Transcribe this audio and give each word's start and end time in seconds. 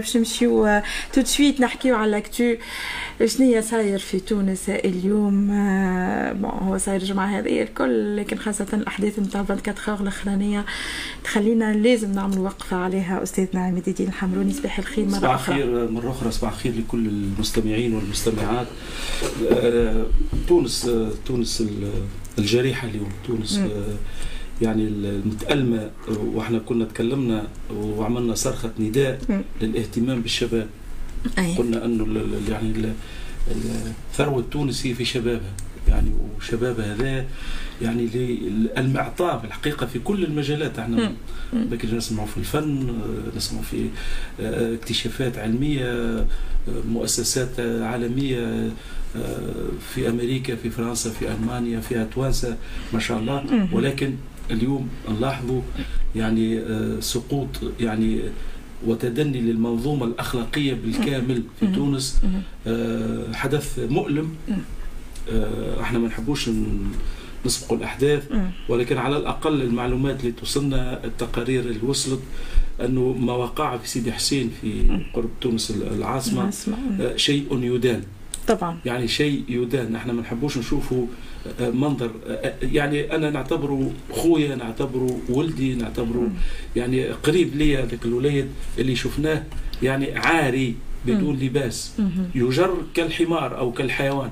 باش 0.00 0.16
نمشيو 0.16 0.80
tout 1.12 1.20
de 1.20 1.24
suite 1.24 1.60
نحكيو 1.60 1.96
على 1.96 2.10
l'actu 2.10 2.54
شنو 3.26 3.60
صاير 3.60 3.98
في 3.98 4.20
تونس 4.20 4.68
اليوم؟ 4.68 5.46
bon 6.32 6.50
هو 6.50 6.78
صاير 6.78 7.00
الجمعة 7.00 7.38
هذه 7.38 7.62
الكل 7.62 8.16
لكن 8.16 8.38
خاصة 8.38 8.66
الأحداث 8.72 9.18
نتاع 9.18 9.40
24 9.40 9.88
heures 9.88 10.00
الأخرانية 10.00 10.64
تخلينا 11.24 11.72
لازم 11.72 12.12
نعمل 12.12 12.38
وقفة 12.38 12.76
عليها. 12.76 13.22
أستاذنا 13.22 13.64
عماد 13.64 13.88
الدين 13.88 14.08
الحمروني 14.08 14.52
صباح 14.52 14.78
الخير 14.78 15.04
مرة 15.04 15.18
صباح 15.18 15.34
أخرى. 15.34 15.54
خير 15.54 15.90
مرة 15.90 16.10
أخرى 16.10 16.30
صباح 16.30 16.52
الخير 16.52 16.72
لكل 16.78 17.06
المستمعين 17.06 17.94
والمستمعات. 17.94 18.66
آه، 19.52 20.06
تونس 20.48 20.86
آه، 20.86 21.10
تونس 21.26 21.64
الجريحة 22.38 22.88
اليوم 22.88 23.08
تونس. 23.26 23.60
يعني 24.62 24.88
المتألمة 24.88 25.90
وإحنا 26.08 26.58
كنا 26.58 26.84
تكلمنا 26.84 27.48
وعملنا 27.74 28.34
صرخة 28.34 28.70
نداء 28.78 29.42
للاهتمام 29.62 30.20
بالشباب. 30.20 30.66
أي. 31.38 31.54
قلنا 31.54 31.84
أنه 31.84 32.24
يعني 32.48 32.92
الثروة 34.10 34.38
التونسية 34.38 34.94
في 34.94 35.04
شبابها 35.04 35.52
يعني 35.88 36.10
وشباب 36.36 36.80
هذا 36.80 37.26
يعني 37.82 38.08
المعطاء 38.76 39.38
في 39.38 39.44
الحقيقة 39.44 39.86
في 39.86 39.98
كل 39.98 40.24
المجالات. 40.24 40.78
إحنا 40.78 41.12
بكري 41.52 41.96
نسمعوا 41.96 42.26
في 42.26 42.36
الفن 42.36 42.98
نسمعوا 43.36 43.64
في 43.64 43.88
آه، 44.40 44.74
اكتشافات 44.74 45.38
علمية 45.38 45.84
آه، 45.84 46.26
مؤسسات 46.88 47.60
عالمية 47.60 48.70
آه، 49.16 49.50
في 49.94 50.08
أمريكا 50.08 50.56
في 50.56 50.70
فرنسا 50.70 51.10
في 51.10 51.32
ألمانيا 51.32 51.80
فيها 51.80 52.04
توانسه 52.04 52.56
ما 52.92 53.00
شاء 53.00 53.18
الله. 53.18 53.68
ولكن 53.72 54.14
اليوم 54.50 54.88
نلاحظوا 55.10 55.60
يعني 56.16 56.58
آه، 56.58 57.00
سقوط 57.00 57.48
يعني 57.80 58.20
وتدني 58.86 59.40
للمنظومة 59.40 60.06
الأخلاقية 60.06 60.74
بالكامل 60.74 61.42
في 61.60 61.66
تونس 61.66 62.20
آه، 62.66 63.32
حدث 63.32 63.78
مؤلم. 63.78 64.34
آه، 65.32 65.82
إحنا 65.82 65.98
ما 65.98 66.08
نحبوش 66.08 66.50
نسبق 67.46 67.72
الأحداث 67.72 68.28
ولكن 68.68 68.98
على 68.98 69.16
الأقل 69.16 69.62
المعلومات 69.62 70.20
اللي 70.20 70.32
توصلنا 70.32 71.04
التقارير 71.04 71.60
اللي 71.60 71.80
وصلت 71.82 72.20
أنه 72.84 73.12
ما 73.12 73.32
وقع 73.32 73.76
في 73.76 73.88
سيدي 73.88 74.12
حسين 74.12 74.50
في 74.60 75.00
قرب 75.14 75.30
تونس 75.40 75.70
العاصمة 75.70 76.52
شيء 77.16 77.46
يدان. 77.52 78.02
طبعا. 78.48 78.78
يعني 78.84 79.08
شيء 79.08 79.44
يدان. 79.48 79.92
نحن 79.92 80.10
ما 80.10 80.22
نحبوش 80.22 80.58
نشوفه 80.58 81.08
منظر. 81.60 82.10
يعني 82.62 83.14
أنا 83.14 83.30
نعتبره 83.30 83.92
خويا 84.12 84.56
نعتبره 84.56 85.18
ولدي 85.28 85.74
نعتبره 85.74 86.30
يعني 86.76 87.04
قريب 87.04 87.56
لي 87.56 87.76
هذاك 87.76 88.04
الوليد 88.04 88.46
اللي 88.78 88.96
شفناه 88.96 89.42
يعني 89.82 90.18
عاري 90.18 90.74
بدون 91.06 91.36
لباس. 91.36 91.92
يجر 92.34 92.74
كالحمار 92.94 93.58
أو 93.58 93.72
كالحيوان. 93.72 94.30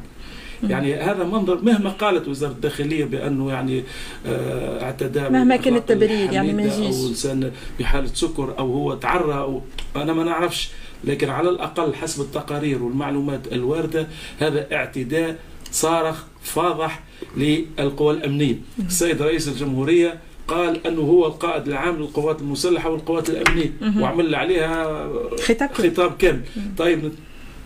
يعني 0.63 0.95
هذا 0.95 1.25
منظر 1.25 1.63
مهما 1.63 1.91
قالت 1.91 2.29
وزارة 2.29 2.53
الداخلية 2.53 3.05
بأنه 3.05 3.51
يعني 3.51 3.83
آه، 4.27 4.83
اعتدى 4.83 5.21
مهما 5.21 5.57
كان 5.57 5.77
التبرير 5.77 6.33
يعني 6.33 6.53
ما 6.53 6.63
يجيش. 6.63 6.97
أو 6.97 7.09
انسان 7.09 7.53
بحالة 7.81 8.07
سكر 8.07 8.55
أو 8.59 8.73
هو 8.73 8.95
تعرى 8.95 9.35
أو 9.35 9.63
أنا 9.97 10.13
ما 10.13 10.25
نعرفش. 10.25 10.71
لكن 11.05 11.31
على 11.31 11.49
الأقل 11.49 11.95
حسب 11.95 12.21
التقارير 12.21 12.83
والمعلومات 12.83 13.53
الواردة 13.53 14.07
هذا 14.41 14.75
اعتداء 14.75 15.37
صارخ 15.71 16.25
فاضح 16.43 17.03
للقوى 17.37 18.15
الأمنية. 18.15 18.55
السيد 18.87 19.23
رئيس 19.23 19.49
الجمهورية 19.49 20.19
قال 20.49 20.87
أنه 20.87 21.01
هو 21.01 21.27
القائد 21.27 21.69
العام 21.69 21.97
للقوات 21.97 22.41
المسلحة 22.41 22.91
والقوات 22.91 23.31
الأمنية. 23.31 23.73
وعمل 23.99 24.35
عليها 24.35 25.09
خطاب 25.43 25.73
خطاب 25.73 26.17
كامل. 26.17 26.41
طيب 26.79 27.13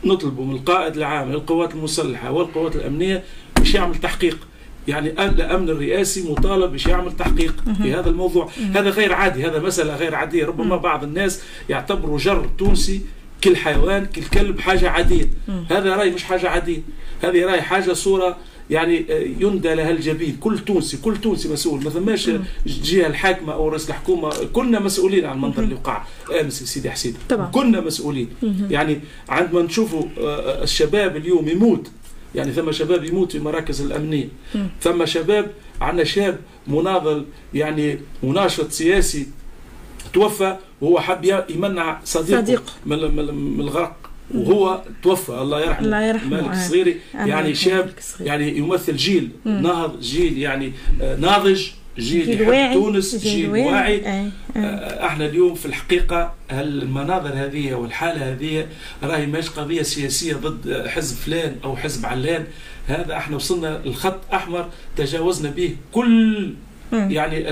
نطلب 0.05 0.41
من 0.41 0.55
القائد 0.55 0.97
العام 0.97 1.33
للقوات 1.33 1.75
المسلحة 1.75 2.31
والقوات 2.31 2.77
الأمنية 2.77 3.25
باش 3.57 3.75
يعمل 3.75 3.95
تحقيق. 3.95 4.39
يعني 4.89 5.09
الامن 5.09 5.71
الرئاسي 5.71 6.31
مطالب 6.31 6.73
باش 6.73 6.87
يعمل 6.87 7.17
تحقيق 7.17 7.55
في 7.83 7.95
هذا 7.95 8.11
الموضوع. 8.11 8.51
هذا 8.75 8.91
غير 8.91 9.13
عادي 9.13 9.47
هذا 9.47 9.59
مسألة 9.59 9.97
غير 9.97 10.15
عادية. 10.15 10.47
ربما 10.47 10.77
بعض 10.77 11.05
الناس 11.05 11.43
يعتبروا 11.69 12.19
جر 12.19 12.49
تونسي 12.59 13.01
كل 13.45 13.57
حيوان 13.57 14.07
كل 14.07 14.23
كلب 14.23 14.61
حاجة 14.61 14.91
عاديه 14.91 15.31
هذا 15.71 15.97
رأي 15.97 16.11
مش 16.11 16.25
حاجة 16.25 16.49
عاديه 16.49 16.83
هذه 17.23 17.45
رأي 17.45 17.63
حاجة 17.63 17.93
صورة 17.93 18.37
يعني 18.71 19.07
آه، 19.11 19.27
يندى 19.41 19.75
لها 19.75 19.91
الجبين. 19.91 20.37
كل 20.41 20.59
تونسي 20.59 20.97
كل 20.97 21.17
تونسي 21.17 21.49
مسؤول. 21.49 21.85
ما 21.85 21.91
ثماش 21.91 22.31
الجهة 22.67 23.07
الحاكمة 23.07 23.53
أو 23.53 23.69
رئيس 23.69 23.89
الحكومة 23.89 24.31
كنا 24.53 24.81
مسؤولين 24.81 25.25
عن 25.25 25.37
المنظر 25.37 25.63
اللي 25.63 25.75
وقع. 25.75 26.05
امس 26.41 26.63
سيدي 26.63 26.91
حسين. 26.91 27.15
طبعا. 27.29 27.47
كنا 27.47 27.81
مسؤولين. 27.81 28.29
يعني 28.71 29.01
عندما 29.29 29.63
نشوفوا 29.63 30.03
آه، 30.21 30.63
الشباب 30.63 31.17
اليوم 31.17 31.49
يموت. 31.49 31.91
يعني 32.35 32.53
ثم 32.53 32.73
شباب 32.73 33.05
يموت 33.05 33.33
في 33.33 33.39
مراكز 33.39 33.81
الأمنية. 33.81 34.29
ثم 34.81 35.07
شباب 35.07 35.51
عندنا 35.81 36.05
شاب 36.05 36.39
مناضل 36.67 37.25
يعني 37.55 37.99
مناشط 38.23 38.71
سياسي 38.71 39.27
توفى 40.13 40.57
وهو 40.81 41.01
حب 41.01 41.45
يمنع 41.51 42.01
صديقه 42.05 42.41
صديق. 42.41 42.63
من, 42.87 42.95
الغرق 43.61 43.97
وهو 44.35 44.83
توفى 45.03 45.33
الله 45.33 45.61
يرحمه 45.61 45.85
الله 45.87 46.03
يرحمه 46.03 46.41
مالك. 46.41 46.51
الصغيري 46.51 46.97
يعني 47.15 47.55
شاب 47.55 47.93
يعني 48.21 48.57
يمثل 48.59 48.97
جيل 48.97 49.31
نهض 49.45 50.01
جيل 50.01 50.39
يعني 50.39 50.73
آه، 51.03 51.17
ناضج 51.17 51.67
جيل, 51.99 52.27
جيل 52.27 52.49
واعي 52.49 52.75
تونس 52.75 53.17
جيل, 53.17 53.33
جيل 53.33 53.51
واعي, 53.51 53.67
واعي. 53.67 54.07
آه. 54.07 54.31
آه. 54.57 55.07
إحنا 55.07 55.27
اليوم 55.27 55.55
في 55.55 55.67
الحقيقة 55.67 56.35
المناظر 56.51 57.31
هذه 57.35 57.75
والحالة 57.75 58.33
هذه 58.33 58.67
راهي 59.03 59.27
ماهيش 59.27 59.51
قضية 59.51 59.83
سياسية 59.83 60.35
ضد 60.35 60.87
حزب 60.87 61.17
فلان 61.17 61.57
أو 61.65 61.77
حزب 61.77 62.07
علان 62.07 62.45
هذا 62.87 63.17
إحنا 63.17 63.37
وصلنا 63.37 63.81
الخط 63.87 64.21
أحمر 64.35 64.69
تجاوزنا 64.97 65.51
به 65.51 65.77
كل 65.93 66.55
يعني 66.93 67.45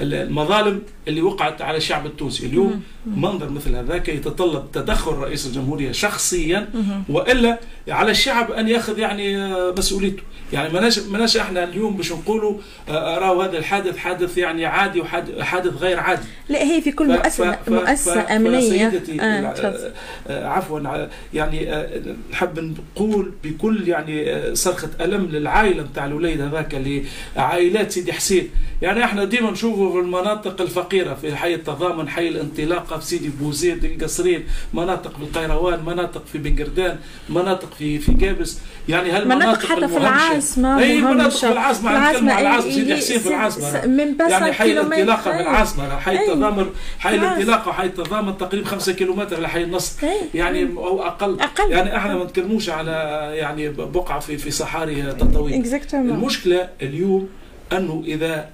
المظالم 0.00 0.82
اللي 1.08 1.22
وقعت 1.22 1.62
على 1.62 1.76
الشعب 1.76 2.06
التونسي. 2.06 2.46
اليوم 2.46 2.82
منظر 3.06 3.50
مثل 3.50 3.74
هذاك 3.74 4.08
يتطلب 4.08 4.72
تدخل 4.72 5.12
رئيس 5.12 5.46
الجمهورية 5.46 5.92
شخصيا 5.92 6.68
وإلا 7.08 7.58
على 7.88 8.10
الشعب 8.10 8.52
أن 8.52 8.68
يأخذ 8.68 8.98
يعني 8.98 9.36
آه، 9.36 9.74
مسؤوليته. 9.78 10.22
يعني 10.52 10.72
مناش 10.72 10.98
مناش 10.98 11.36
إحنا 11.36 11.64
اليوم 11.64 11.96
باش 11.96 12.12
نقولوا 12.12 12.58
آه، 12.88 13.18
راهو 13.18 13.42
هذا 13.42 13.58
الحادث 13.58 13.96
حادث 13.96 14.38
يعني 14.38 14.66
عادي 14.66 15.00
وحادث 15.00 15.74
غير 15.80 16.00
عادي. 16.00 16.22
لا 16.48 16.62
هي 16.62 16.80
في 16.80 16.92
كل 16.92 17.08
مؤسسة 17.08 17.58
مؤسسة 17.68 18.36
أمنية. 18.36 18.60
سيدتي 18.60 19.20
آه 19.20 19.88
عفوا 20.28 21.08
يعني 21.34 21.86
نحب 22.32 22.58
نقول 22.58 23.32
بكل 23.44 23.88
يعني 23.88 24.38
صرخة 24.54 24.90
ألم 25.00 25.26
للعائلة 25.26 25.82
نتاع 25.82 26.06
الوليد 26.06 26.40
هذاك 26.40 26.74
اللي 26.74 27.04
عائلات 27.36 27.90
سيدي 27.90 28.12
حسين 28.12 28.47
يعني 28.82 29.04
إحنا 29.04 29.24
ديما 29.24 29.50
نشوفوا 29.50 29.92
في 29.92 29.98
المناطق 29.98 30.60
الفقيرة 30.60 31.14
في 31.14 31.36
حي 31.36 31.54
التضامن 31.54 32.08
حي 32.08 32.28
الانطلاقة 32.28 32.98
في 32.98 33.06
سيدي 33.06 33.28
بوزيد 33.28 33.84
القصرين 33.84 34.44
مناطق 34.74 35.16
في 35.16 35.22
القيروان 35.22 35.84
مناطق 35.84 36.24
في 36.32 36.38
بنقردان 36.38 36.96
مناطق 37.28 37.74
في 37.78 37.98
في 37.98 38.26
قابس. 38.26 38.58
يعني 38.88 39.10
هالمناطق 39.10 39.66
حتى 39.66 39.88
في 39.88 39.96
العاصمة 39.96 40.78
أي 40.78 41.00
مناطق 41.00 41.36
في 41.36 41.52
العاصمة 41.52 42.10
نتكلم 42.10 42.30
على 42.30 42.40
العاصمة 42.40 42.70
سيدي 42.70 42.96
حسين 42.96 43.18
في 43.18 43.28
العاصمة. 43.28 43.86
من 43.86 44.16
يعني 44.30 44.52
حي 44.52 44.72
الانطلاقة 44.72 45.22
في 45.22 45.40
العاصمة 45.40 45.98
حي 45.98 46.16
التضامن 46.16 46.66
حي 46.98 47.14
الانطلاقة 47.14 47.68
وحي 47.68 47.86
التضامن 47.86 48.38
تقريبا 48.38 48.66
5 48.66 48.92
كيلومتر 48.92 49.40
لحي 49.40 49.62
النصر. 49.64 50.06
يعني 50.34 50.62
أو 50.76 51.02
أقل. 51.02 51.40
أقل. 51.40 51.70
يعني 51.70 51.96
إحنا 51.96 52.16
ما 52.16 52.24
نتكلموش 52.24 52.70
على 52.70 52.90
يعني 53.34 53.68
بقعة 53.68 54.20
في 54.20 54.38
في 54.38 54.50
صحاري 54.50 55.02
تطويل 55.02 55.54
المشكلة 55.94 56.68
اليوم 56.82 57.28
أنه 57.72 58.02
إذا 58.06 58.50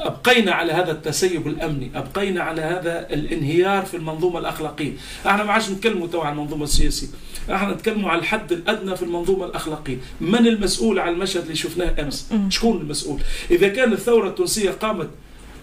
أبقينا 0.00 0.52
على 0.52 0.72
هذا 0.72 0.92
التسيب 0.92 1.46
الأمني 1.46 1.90
أبقينا 1.94 2.42
على 2.42 2.62
هذا 2.62 3.06
الانهيار 3.10 3.84
في 3.84 3.96
المنظومة 3.96 4.38
الأخلاقية. 4.38 4.92
إحنا 5.26 5.44
ما 5.44 5.52
عادش 5.52 5.70
نتكلموا 5.70 6.06
تو 6.06 6.20
عن 6.20 6.32
المنظومة 6.32 6.64
السياسية. 6.64 7.08
إحنا 7.52 7.74
نتكلموا 7.74 8.10
على 8.10 8.20
الحد 8.20 8.52
الأدنى 8.52 8.96
في 8.96 9.02
المنظومة 9.02 9.46
الأخلاقية. 9.46 9.96
من 10.20 10.46
المسؤول 10.46 10.98
على 10.98 11.10
المشهد 11.10 11.42
اللي 11.42 11.54
شفناه 11.54 12.02
أمس؟ 12.02 12.32
شكون 12.48 12.80
المسؤول؟ 12.80 13.20
إذا 13.50 13.68
كان 13.68 13.92
الثورة 13.92 14.28
التونسية 14.28 14.70
قامت 14.70 15.08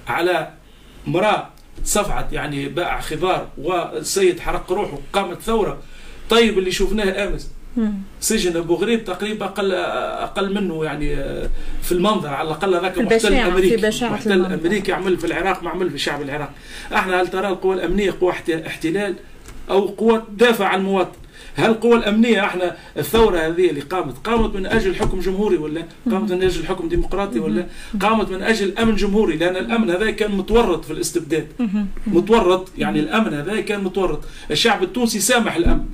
على 0.08 0.52
امرأة 1.08 1.50
صفعت 1.84 2.34
يعني 2.34 2.70
باع 2.70 3.02
خضار 3.02 3.48
والسيد 3.58 4.40
حرق 4.40 4.72
روحه 4.72 4.98
قامت 5.14 5.42
ثورة. 5.42 5.78
طيب 6.30 6.58
اللي 6.58 6.72
شفناه 6.72 7.28
أمس؟ 7.28 7.52
سجن 8.20 8.58
أبو 8.58 8.76
غريب 8.76 9.06
تقريبا 9.06 9.46
أقل 9.46 9.72
أقل 9.72 10.54
منه 10.54 10.86
يعني 10.86 11.16
آه، 11.16 11.50
في 11.84 11.92
المنظر 11.92 12.30
على 12.30 12.48
الأقل 12.48 12.76
هذاك 12.76 12.98
محتل 12.98 13.34
أمريكي. 13.52 13.76
محتل 14.14 14.46
أمريكي 14.54 14.94
عمل 14.94 15.18
في 15.18 15.28
العراق 15.28 15.64
ما 15.64 15.70
عمل 15.70 15.90
في 15.90 15.98
شعب 15.98 16.22
العراق. 16.22 16.52
أحنا 16.94 17.22
هل 17.22 17.28
ترى 17.28 17.48
القوى 17.48 17.76
الأمنية 17.76 18.16
قوى 18.22 18.34
احتلال 18.68 19.16
أو 19.70 19.86
قوى 19.86 20.24
تدافع 20.38 20.66
عن 20.68 20.80
المواطن 20.80 21.18
هل 21.56 21.70
القوى 21.70 21.96
الأمنية 21.96 22.46
أحنا 22.46 22.76
الثورة 22.98 23.38
هذه 23.40 23.70
اللي 23.70 23.82
قامت 23.82 24.18
قامت 24.28 24.56
من 24.56 24.66
أجل 24.66 24.96
حكم 24.96 25.20
جمهوري 25.20 25.58
ولا؟ 25.58 25.84
قامت 26.12 26.32
من 26.32 26.44
أجل 26.44 26.66
حكم 26.66 26.90
ديمقراطي 26.90 27.40
ولا؟ 27.40 27.66
قامت 28.02 28.30
من 28.30 28.42
أجل 28.42 28.78
أمن 28.78 28.96
جمهوري 28.96 29.36
لأن 29.38 29.56
الأمن 29.56 29.90
هذا 29.90 30.12
كان 30.12 30.32
متورط 30.32 30.86
في 30.86 30.94
الاستبداد. 30.94 31.48
متورط 32.08 32.68
يعني 32.78 33.00
الأمن 33.00 33.34
هذا 33.34 33.62
كان 33.62 33.84
متورط. 33.84 34.20
الشعب 34.52 34.84
التونسي 34.84 35.20
سامح 35.20 35.56
الأمن. 35.56 35.86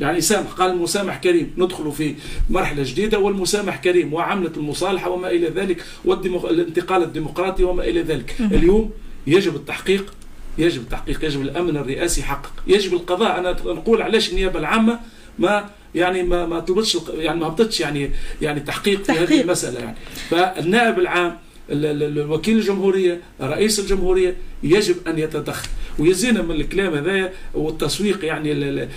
يعني 0.00 0.20
سامح 0.20 0.50
قال 0.50 0.70
المسامح 0.70 1.16
كريم 1.16 1.52
ندخل 1.58 1.92
في 1.92 2.14
مرحلة 2.50 2.82
جديدة 2.82 3.18
والمسامح 3.18 3.76
كريم 3.76 4.14
وعملة 4.14 4.52
المصالحة 4.56 5.10
وما 5.10 5.30
إلى 5.30 5.48
ذلك 5.48 5.84
والانتقال 6.04 7.02
الديمقراطي 7.02 7.64
وما 7.64 7.84
إلى 7.84 8.02
ذلك. 8.02 8.36
اليوم 8.40 8.90
يجب 9.26 9.56
التحقيق 9.56 10.14
يجب 10.58 10.80
التحقيق 10.80 11.24
يجب 11.24 11.42
الأمن 11.42 11.76
الرئاسي 11.76 12.20
يحقق. 12.20 12.52
يجب 12.66 12.92
القضاء. 12.92 13.38
أنا 13.38 13.52
نقول 13.52 14.02
علاش 14.02 14.30
النيابة 14.30 14.58
العامة 14.58 15.00
ما 15.38 15.70
يعني 15.94 16.22
ما 16.22 16.46
ما 16.46 16.60
طلبتش 16.60 16.98
يعني 17.14 17.40
ما 17.40 17.46
هبطتش 17.46 17.80
يعني 17.80 18.10
يعني 18.42 18.60
تحقيق 18.60 19.02
في 19.02 19.12
هذه 19.12 19.40
المسألة 19.40 19.80
يعني. 19.80 19.96
فالنائب 20.30 20.98
العام 20.98 21.38
الوكيل 21.70 22.56
الجمهورية 22.56 23.20
رئيس 23.40 23.80
الجمهورية 23.80 24.36
يجب 24.62 24.96
أن 25.06 25.18
يتدخل. 25.18 25.68
ويزينا 25.98 26.42
من 26.42 26.50
الكلام 26.50 26.94
هذايا 26.94 27.32
والتسويق 27.54 28.24
يعني 28.24 28.88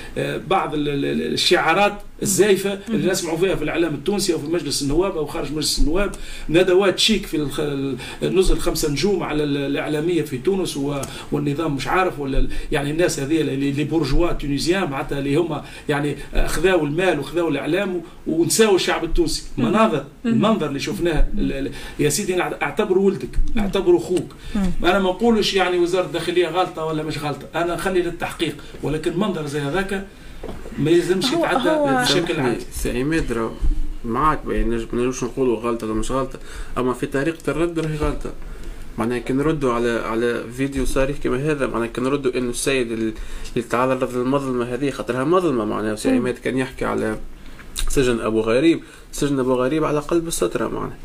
بعض 0.47 0.71
الشعارات 0.75 1.93
الزايفة 2.21 2.79
اللي 2.89 3.11
نسمعوا 3.11 3.37
فيها 3.37 3.55
في 3.55 3.63
الإعلام 3.63 3.93
التونسي 3.93 4.33
أو 4.33 4.39
في 4.39 4.47
مجلس 4.47 4.81
النواب 4.81 5.17
أو 5.17 5.25
خارج 5.25 5.51
مجلس 5.51 5.79
النواب. 5.79 6.11
ندوات 6.49 6.99
شيك 6.99 7.25
في 7.25 7.47
النزل 8.23 8.57
خمسة 8.57 8.91
نجوم 8.91 9.23
على 9.23 9.43
الإعلامية 9.43 10.21
في 10.21 10.37
تونس 10.37 10.79
والنظام 11.31 11.75
مش 11.75 11.87
عارف 11.87 12.19
ولا 12.19 12.47
يعني 12.71 12.91
الناس 12.91 13.19
هذه 13.19 13.41
اللي 13.41 13.83
بورجوا 13.83 14.31
تونيزيان 14.31 14.89
معناتها 14.89 15.19
اللي 15.19 15.35
هم 15.35 15.61
يعني 15.89 16.15
خذاوا 16.45 16.87
المال 16.87 17.19
وخذاوا 17.19 17.49
الإعلام 17.49 18.01
ونساوا 18.27 18.75
الشعب 18.75 19.03
التونسي. 19.03 19.43
مناظر 19.57 20.05
المنظر 20.25 20.67
اللي 20.67 20.79
شفناه 20.79 21.27
يا 21.99 22.09
سيدي 22.09 22.41
أعتبره 22.41 22.99
ولدك 22.99 23.39
أعتبره 23.57 23.97
أخوك. 23.97 24.35
أنا 24.83 24.99
ما 24.99 25.09
نقولش 25.09 25.54
يعني 25.55 25.77
وزارة 25.77 26.05
الداخلية 26.05 26.47
غلطه 26.47 26.85
ولا 26.85 27.03
مش 27.03 27.17
غلطه 27.17 27.47
أنا 27.55 27.75
نخلي 27.75 28.01
للتحقيق 28.01 28.55
ولكن 28.83 29.19
منظر 29.19 29.45
زي 29.45 29.59
هذاك 29.59 30.07
ما 30.79 30.91
يلزمش 30.91 31.31
يتعدى 31.31 31.69
بشكل 32.03 32.39
عادي 32.39 32.65
سي 32.71 33.01
عماد 33.01 33.51
معك 34.05 34.45
ما 34.45 34.57
نجمش 34.57 35.23
نقولوا 35.23 35.57
غلطة 35.57 35.87
ولا 35.87 35.95
مش 35.95 36.11
غلطة 36.11 36.39
أما 36.77 36.93
في 36.93 37.05
طريقة 37.05 37.51
الرد 37.51 37.79
راهي 37.79 37.95
غلطة. 37.95 38.33
معناها 38.97 39.17
كي 39.17 39.33
نردوا 39.33 39.73
على 39.73 39.89
على 39.89 40.43
فيديو 40.57 40.85
صريح 40.85 41.17
كما 41.17 41.51
هذا 41.51 41.67
معناها 41.67 41.87
كي 41.87 42.01
نردوا 42.01 42.37
إنه 42.37 42.49
السيد 42.49 42.91
اللي 42.91 43.13
تعرض 43.69 44.15
للمظلمه 44.15 44.65
هذه 44.65 44.91
خاطرها 44.91 45.23
مظلمة 45.23 45.65
معناها 45.65 45.95
سي 45.95 46.09
عماد 46.09 46.33
كان 46.33 46.57
يحكي 46.57 46.85
على 46.85 47.17
سجن 47.89 48.19
أبو 48.19 48.41
غريب 48.41 48.83
سجن 49.11 49.39
أبو 49.39 49.53
غريب 49.53 49.83
على 49.83 49.99
قلب 49.99 50.27
السترة 50.27 50.67
معناها. 50.67 50.97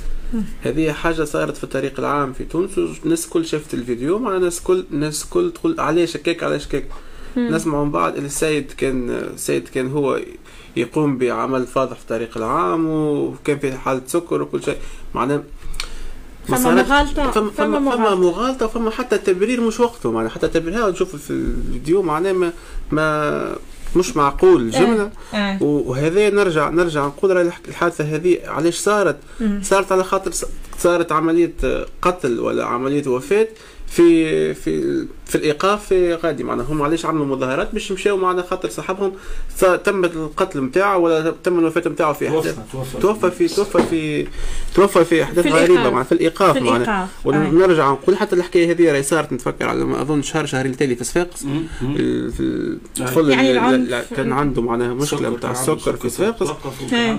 هذه 0.62 0.92
حاجة 0.92 1.24
صارت 1.24 1.56
في 1.56 1.64
الطريق 1.64 1.98
العام 1.98 2.32
في 2.32 2.44
تونس 2.44 2.78
والناس 2.78 3.24
الكل 3.26 3.46
شافت 3.46 3.74
الفيديو. 3.74 4.18
مع 4.18 4.36
الناس 4.36 4.60
كل 4.60 4.84
الناس 4.92 5.24
الكل 5.24 5.52
تقول 5.52 5.80
علاش 5.80 6.16
هكاك 6.16 6.42
علاش 6.42 6.66
هكاك. 6.66 6.88
نسمع 7.36 7.84
من 7.84 7.90
بعد 7.90 8.16
السيد 8.16 8.72
كان 8.72 9.10
السيد 9.10 9.68
كان 9.68 9.90
هو 9.90 10.20
يقوم 10.76 11.18
بعمل 11.18 11.66
فاضح 11.66 11.96
في 11.96 12.02
الطريق 12.02 12.36
العام 12.36 12.86
وكان 12.90 13.58
في 13.58 13.72
حالة 13.72 14.02
سكر 14.06 14.42
وكل 14.42 14.62
شيء. 14.62 14.76
معناه 15.14 15.42
فما 16.48 16.74
مغالطة 16.74 17.30
فما 17.30 17.50
فما, 17.50 17.90
فما 17.90 18.14
مغالطة. 18.14 18.66
وفما 18.66 18.90
حتى 18.90 19.18
تبرير 19.18 19.60
مش 19.60 19.80
وقته. 19.80 20.12
معناها 20.12 20.30
حتى 20.30 20.48
تبرير 20.48 20.90
نشوف 20.90 21.16
في 21.16 21.30
الفيديو 21.30 22.02
معناه 22.02 22.32
ما, 22.32 22.52
ما 22.92 23.56
مش 23.96 24.16
معقول 24.16 24.70
جملة 24.70 25.10
آه. 25.34 25.36
آه. 25.36 25.62
وهذا 25.62 26.30
نرجع 26.30 26.68
نرجع 26.68 27.06
نقول 27.06 27.52
الحادثة 27.68 28.04
هذه 28.04 28.38
علاش 28.46 28.74
صارت 28.74 29.16
صارت 29.62 29.92
على 29.92 30.04
خاطر 30.04 30.30
صارت 30.78 31.12
عملية 31.12 31.52
قتل 32.02 32.40
ولا 32.40 32.64
عملية 32.64 33.08
وفاة 33.08 33.48
في 33.90 34.54
في 34.54 35.06
في 35.26 35.34
الإيقاف 35.34 35.86
في 35.86 36.14
غادي. 36.14 36.44
معناها 36.44 36.66
هم 36.66 36.82
علاش 36.82 37.06
عملوا 37.06 37.26
مظاهرات 37.26 37.72
باش 37.72 37.90
يمشيو 37.90 38.16
معنا 38.16 38.42
خاطر 38.42 38.68
صاحبهم. 38.68 39.12
تم 39.84 40.04
القتل 40.04 40.60
نتاعه 40.60 40.98
ولا 40.98 41.34
تم 41.44 41.58
الوفاة 41.58 41.88
نتاعه 41.88 42.12
في 42.12 42.28
أحداث. 42.28 42.58
توفى 43.00 43.30
في 43.30 43.48
توفى 43.48 43.82
في 43.82 44.26
توفى 44.74 45.04
في 45.04 45.22
أحداث 45.22 45.46
غريبة 45.46 45.82
معناها 45.82 46.02
في 46.02 46.12
الإيقاف 46.12 46.56
معناها. 46.56 47.08
ونرجع 47.24 47.90
نقول 47.92 48.16
حتى 48.16 48.36
الحكاية 48.36 48.70
هذه 48.70 48.92
راهي 48.92 49.02
صارت 49.02 49.32
نتفكر 49.32 49.68
على 49.68 49.84
ما 49.84 50.02
أظن 50.02 50.22
شهر 50.22 50.46
شهرين 50.46 50.76
تالي 50.76 50.96
في 50.96 51.04
صفاقس. 51.04 51.46
في 52.36 52.78
الطفل 52.98 53.30
يعني 53.30 53.86
كان 54.16 54.32
عنده 54.32 54.62
معناها 54.62 54.94
مشكلة 54.94 55.28
نتاع 55.28 55.50
السكر 55.50 55.96
في 55.96 56.08
صفاقس. 56.08 56.50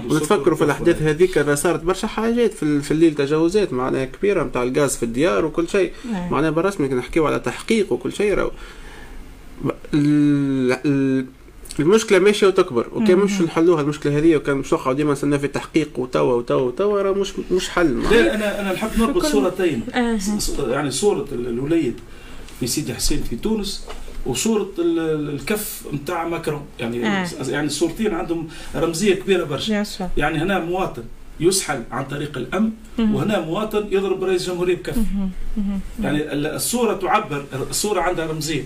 ونتفكروا 0.09 0.57
في 0.57 0.63
الأحداث 0.63 1.01
هذيك 1.01 1.53
صارت 1.53 1.83
برشا 1.83 2.07
حاجات 2.07 2.53
في 2.53 2.91
الليل 2.91 3.15
تجاوزات 3.15 3.73
معناها 3.73 4.05
كبيرة 4.05 4.43
نتاع 4.43 4.63
الغاز 4.63 4.95
في 4.95 5.03
الديار 5.03 5.45
وكل 5.45 5.69
شيء. 5.69 5.91
معناها 6.31 6.51
بالرسمي 6.61 6.87
نحكيو 6.87 7.27
على 7.27 7.39
تحقيق 7.39 7.93
وكل 7.93 8.13
شيء 8.13 8.51
المشكلة 11.79 12.19
ماشية 12.19 12.47
وتكبر. 12.47 12.87
وكان 12.93 13.17
مش 13.17 13.41
نحلوها 13.41 13.81
المشكلة 13.81 14.17
هذه 14.17 14.35
وكان 14.35 14.57
مش 14.57 14.73
نقعد 14.73 14.95
ديما 14.95 15.11
نستنى 15.11 15.39
في 15.39 15.47
تحقيق 15.47 15.99
وتوا 15.99 16.33
وتوا 16.33 16.61
وتوا 16.61 17.01
راه 17.01 17.11
مش 17.11 17.33
مش 17.51 17.69
حل. 17.69 18.01
لا 18.01 18.35
أنا 18.35 18.61
أنا 18.61 18.73
نحب 18.73 18.89
نربط 18.99 19.25
صورتين. 19.25 19.81
يعني 20.59 20.91
صورة 20.91 21.27
الوليد 21.31 21.95
في 22.59 22.67
سيدي 22.67 22.93
حسين 22.93 23.23
في 23.29 23.35
تونس 23.35 23.87
وصورة 24.25 24.69
الكف 24.79 25.81
نتاع 25.93 26.27
ماكرون 26.27 26.65
يعني 26.79 27.07
آه. 27.07 27.27
يعني 27.47 27.67
الصورتين 27.67 28.13
عندهم 28.13 28.47
رمزية 28.75 29.15
كبيرة 29.15 29.43
برشا. 29.43 29.83
يعني 30.17 30.37
هنا 30.37 30.59
مواطن 30.59 31.03
يسحل 31.39 31.83
عن 31.91 32.05
طريق 32.05 32.37
الأمن 32.37 32.71
وهنا 32.99 33.39
مواطن 33.39 33.87
يضرب 33.91 34.23
رئيس 34.23 34.41
الجمهوريه 34.41 34.75
بكف. 34.75 34.95
يعني 36.03 36.33
الصورة 36.33 36.93
تعبر 36.93 37.45
الصورة 37.69 38.01
عندها 38.01 38.25
رمزية. 38.25 38.63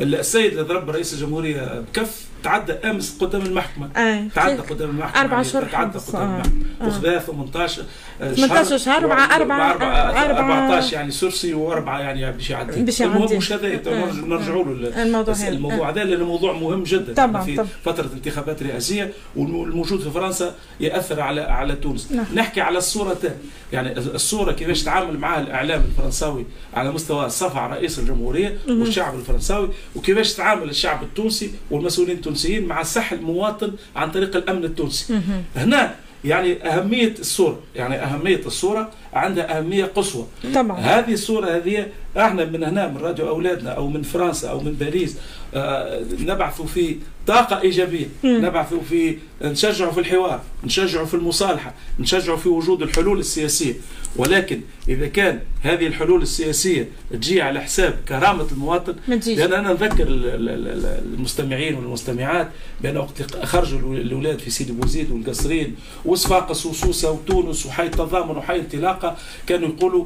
السيد 0.00 0.50
اللي 0.50 0.62
ضرب 0.62 0.90
رئيس 0.90 1.12
الجمهورية 1.12 1.80
بكف 1.80 2.26
تعدى 2.42 2.72
أمس 2.72 3.18
قدام 3.20 3.42
المحكمة. 3.42 3.90
أي. 3.96 4.28
تعدى 4.34 4.60
قدام 4.62 4.90
المحكمة. 4.90 5.20
أربع 5.20 5.42
شهور 5.42 5.64
تعدى 5.64 5.98
قدام 5.98 6.22
آه. 6.22 6.34
المحكمة. 6.34 6.86
وخذا 6.86 7.18
18 7.18 7.82
18 8.18 8.78
شهر 8.78 9.06
مع 9.06 9.36
أربع 9.36 9.70
14 9.70 10.94
يعني 10.94 11.10
سرسي 11.10 11.54
وأربعة 11.54 12.00
يعني 12.00 12.32
باش 12.32 12.50
يعدي. 12.50 12.82
باش 12.82 13.00
يعدي. 13.00 13.14
المهم 13.14 13.36
مش 13.36 13.52
هذا 13.52 13.80
نرجعوا 14.26 14.64
له 14.64 15.02
الموضوع 15.02 15.34
الموضوع 15.48 15.90
هذا 15.90 16.04
لأنه 16.04 16.24
موضوع 16.24 16.52
مهم 16.52 16.82
جدا. 16.82 17.14
طبعا 17.14 17.42
في 17.42 17.56
طبعا. 17.56 17.68
فترة 17.84 18.10
انتخابات 18.14 18.62
رئاسية 18.62 19.12
والموجود 19.36 20.00
في 20.00 20.10
فرنسا 20.10 20.54
يأثر 20.80 21.20
على 21.20 21.40
على 21.40 21.74
تونس. 21.74 22.12
نعم. 22.12 22.26
نحكي 22.34 22.60
على 22.60 22.78
الصورتين 22.78 23.34
يعني 23.76 23.98
الصورة 23.98 24.52
كيفاش 24.52 24.82
تعامل 24.82 25.18
معها 25.18 25.40
الإعلام 25.40 25.84
الفرنساوي 25.90 26.46
على 26.74 26.92
مستوى 26.92 27.28
صفع 27.28 27.66
رئيس 27.66 27.98
الجمهورية 27.98 28.58
والشعب 28.68 29.14
الفرنساوي 29.14 29.68
وكيفاش 29.96 30.34
تعامل 30.34 30.68
الشعب 30.68 31.02
التونسي 31.02 31.50
والمسؤولين 31.70 32.16
التونسيين 32.16 32.66
مع 32.66 32.82
سحل 32.82 33.20
مواطن 33.20 33.72
عن 33.96 34.10
طريق 34.10 34.36
الأمن 34.36 34.64
التونسي. 34.64 35.20
هنا 35.56 35.94
يعني 36.24 36.68
أهمية 36.68 37.14
الصورة 37.18 37.58
يعني 37.74 37.94
أهمية 37.96 38.40
الصورة 38.46 38.90
عندها 39.12 39.58
أهمية 39.58 39.84
قصوى. 39.84 40.26
طبعا. 40.54 40.80
هذه 40.80 41.12
الصورة 41.12 41.56
هذه 41.56 41.86
إحنا 42.16 42.44
من 42.44 42.64
هنا 42.64 42.88
من 42.88 42.96
راديو 42.96 43.28
أولادنا 43.28 43.70
أو 43.70 43.88
من 43.88 44.02
فرنسا 44.02 44.50
أو 44.50 44.60
من 44.60 44.72
باريس 44.72 45.16
آه 45.54 46.02
نبعث 46.20 46.62
في 46.62 46.96
طاقة 47.26 47.60
إيجابية. 47.60 48.06
مم. 48.24 48.44
نبعث 48.44 48.74
في 48.88 49.16
نشجع 49.42 49.90
في 49.90 50.00
الحوار 50.00 50.40
نشجع 50.64 51.04
في 51.04 51.14
المصالحة 51.14 51.74
نشجع 51.98 52.36
في 52.36 52.48
وجود 52.48 52.82
الحلول 52.82 53.18
السياسية. 53.18 53.74
ولكن 54.16 54.60
إذا 54.88 55.06
كان 55.08 55.40
هذه 55.62 55.86
الحلول 55.86 56.22
السياسية 56.22 56.88
تجي 57.10 57.42
على 57.42 57.60
حساب 57.60 57.98
كرامة 58.08 58.46
المواطن 58.52 58.94
لأن 59.38 59.52
أنا 59.52 59.72
نذكر 59.72 60.02
ال- 60.06 60.24
ال- 60.26 60.48
ال- 60.68 61.00
المستمعين 61.14 61.74
والمستمعات 61.74 62.48
بأن 62.80 62.96
وقت 62.96 63.44
خرجوا 63.46 63.94
الأولاد 63.96 64.38
في 64.38 64.50
سيدي 64.50 64.72
بوزيد 64.72 65.10
والقصرين 65.10 65.76
وصفاقس 66.04 66.66
وسوسة 66.66 67.10
وتونس 67.10 67.66
وحي 67.66 67.86
التضامن 67.86 68.36
وحي 68.36 68.56
انطلاقة 68.56 69.16
كانوا 69.46 69.68
يقولوا 69.68 70.04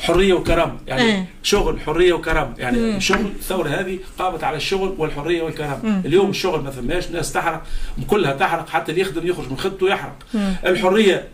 حرية 0.00 0.34
وكرامة 0.34 0.78
يعني 0.86 1.02
إيه. 1.02 1.28
شغل 1.42 1.80
حرية 1.80 2.12
وكرامة 2.12 2.54
يعني 2.58 2.78
مم. 2.78 3.00
شغل 3.00 3.26
الثورة 3.26 3.68
هذه 3.68 3.98
قامت 4.18 4.44
على 4.44 4.56
الشغل 4.56 4.94
والحرية 4.98 5.42
والكرامة 5.42 5.80
مم. 5.82 6.02
اليوم 6.04 6.30
الشغل 6.30 6.60
ما 6.60 6.70
ثماش 6.70 7.10
ناس 7.10 7.32
تحرق 7.32 7.62
كلها 8.06 8.32
تحرق 8.32 8.68
حتى 8.68 8.92
اللي 8.92 9.02
يخدم 9.02 9.26
يخرج 9.26 9.50
من 9.50 9.58
خدمته 9.58 9.88
يحرق 9.88 10.16
مم. 10.34 10.54
الحرية 10.66 11.28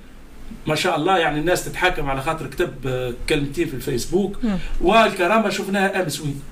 ما 0.67 0.75
شاء 0.75 0.97
الله 0.97 1.19
يعني 1.19 1.41
الناس 1.41 1.65
تتحاكم 1.65 2.11
على 2.11 2.23
خاطر 2.23 2.47
كتب 2.47 2.87
آه، 2.87 3.15
كلمتين 3.29 3.67
في 3.67 3.75
الفيسبوك 3.75 4.37
مم. 4.43 4.59
والكرامة 4.81 5.49
شفناها 5.49 6.03
أمس 6.03 6.21
وين 6.21 6.43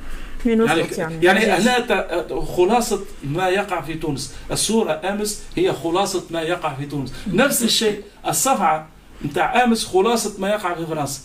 يعني 0.47 0.65
يعني 0.99 1.25
يعني 1.25 1.41
جاش. 1.41 1.69
هنا 1.69 2.27
خلاصة 2.57 3.01
ما 3.25 3.49
يقع 3.49 3.81
في 3.81 3.95
تونس 3.95 4.35
الصورة 4.51 5.01
أمس 5.05 5.43
هي 5.57 5.73
خلاصة 5.73 6.25
ما 6.31 6.43
يقع 6.43 6.75
في 6.75 6.87
تونس 6.87 7.13
نفس 7.33 7.63
الشيء 7.63 8.03
الصفعة 8.29 8.89
نتاع 9.25 9.65
أمس 9.65 9.87
خلاصة 9.87 10.41
ما 10.41 10.49
يقع 10.49 10.75
في 10.75 10.87
فرنسا 10.87 11.21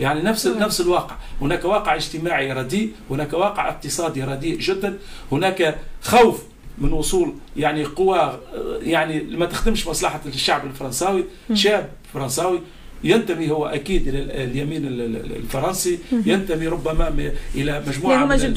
يعني 0.00 0.22
نفس 0.22 0.46
مم. 0.46 0.58
نفس 0.58 0.80
الواقع 0.80 1.16
هناك 1.40 1.64
واقع 1.64 1.94
اجتماعي 1.94 2.52
رديء 2.52 2.92
هناك 3.10 3.32
واقع 3.32 3.68
اقتصادي 3.68 4.24
رديء 4.24 4.58
جدا 4.58 4.98
هناك 5.32 5.78
خوف 6.02 6.42
من 6.78 6.92
وصول 6.92 7.34
يعني 7.56 7.84
قوى 7.84 8.40
يعني 8.82 9.20
ما 9.22 9.46
تخدمش 9.46 9.86
مصلحة 9.86 10.20
الشعب 10.26 10.66
الفرنساوي 10.66 11.24
شاب 11.54 11.88
فرنساوي 12.14 12.60
ينتمي 13.04 13.50
هو 13.50 13.66
أكيد 13.66 14.08
إلى 14.08 14.44
اليمين 14.44 14.86
ال- 14.86 15.00
ال- 15.00 15.36
الفرنسي 15.36 15.98
ينتمي 16.26 16.66
ربما 16.68 17.32
إلى 17.54 17.82
مجموعة 17.88 18.12
يعني 18.12 18.52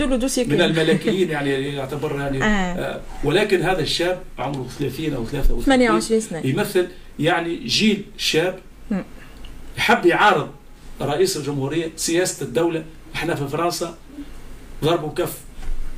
من 0.47 0.55
من. 0.55 0.61
الملكيين 0.61 1.29
يعني 1.29 1.49
يعتبر 1.75 2.19
يعني 2.19 2.43
آه. 2.43 2.47
آه، 2.47 3.01
ولكن 3.23 3.61
هذا 3.61 3.81
الشاب 3.81 4.21
عمره 4.39 4.67
30 4.79 5.13
أو 5.13 5.25
33 5.25 5.61
28 5.63 6.21
سنة 6.21 6.41
يمثل 6.45 6.87
يعني 7.19 7.55
جيل 7.55 8.03
شاب. 8.17 8.59
حب 9.77 10.05
يعارض 10.05 10.49
رئيس 11.01 11.37
الجمهورية 11.37 11.91
سياسة 11.95 12.45
الدولة 12.45 12.83
إحنا 13.15 13.35
في 13.35 13.47
فرنسا 13.47 13.97
ضربوا 14.83 15.11
كف 15.11 15.37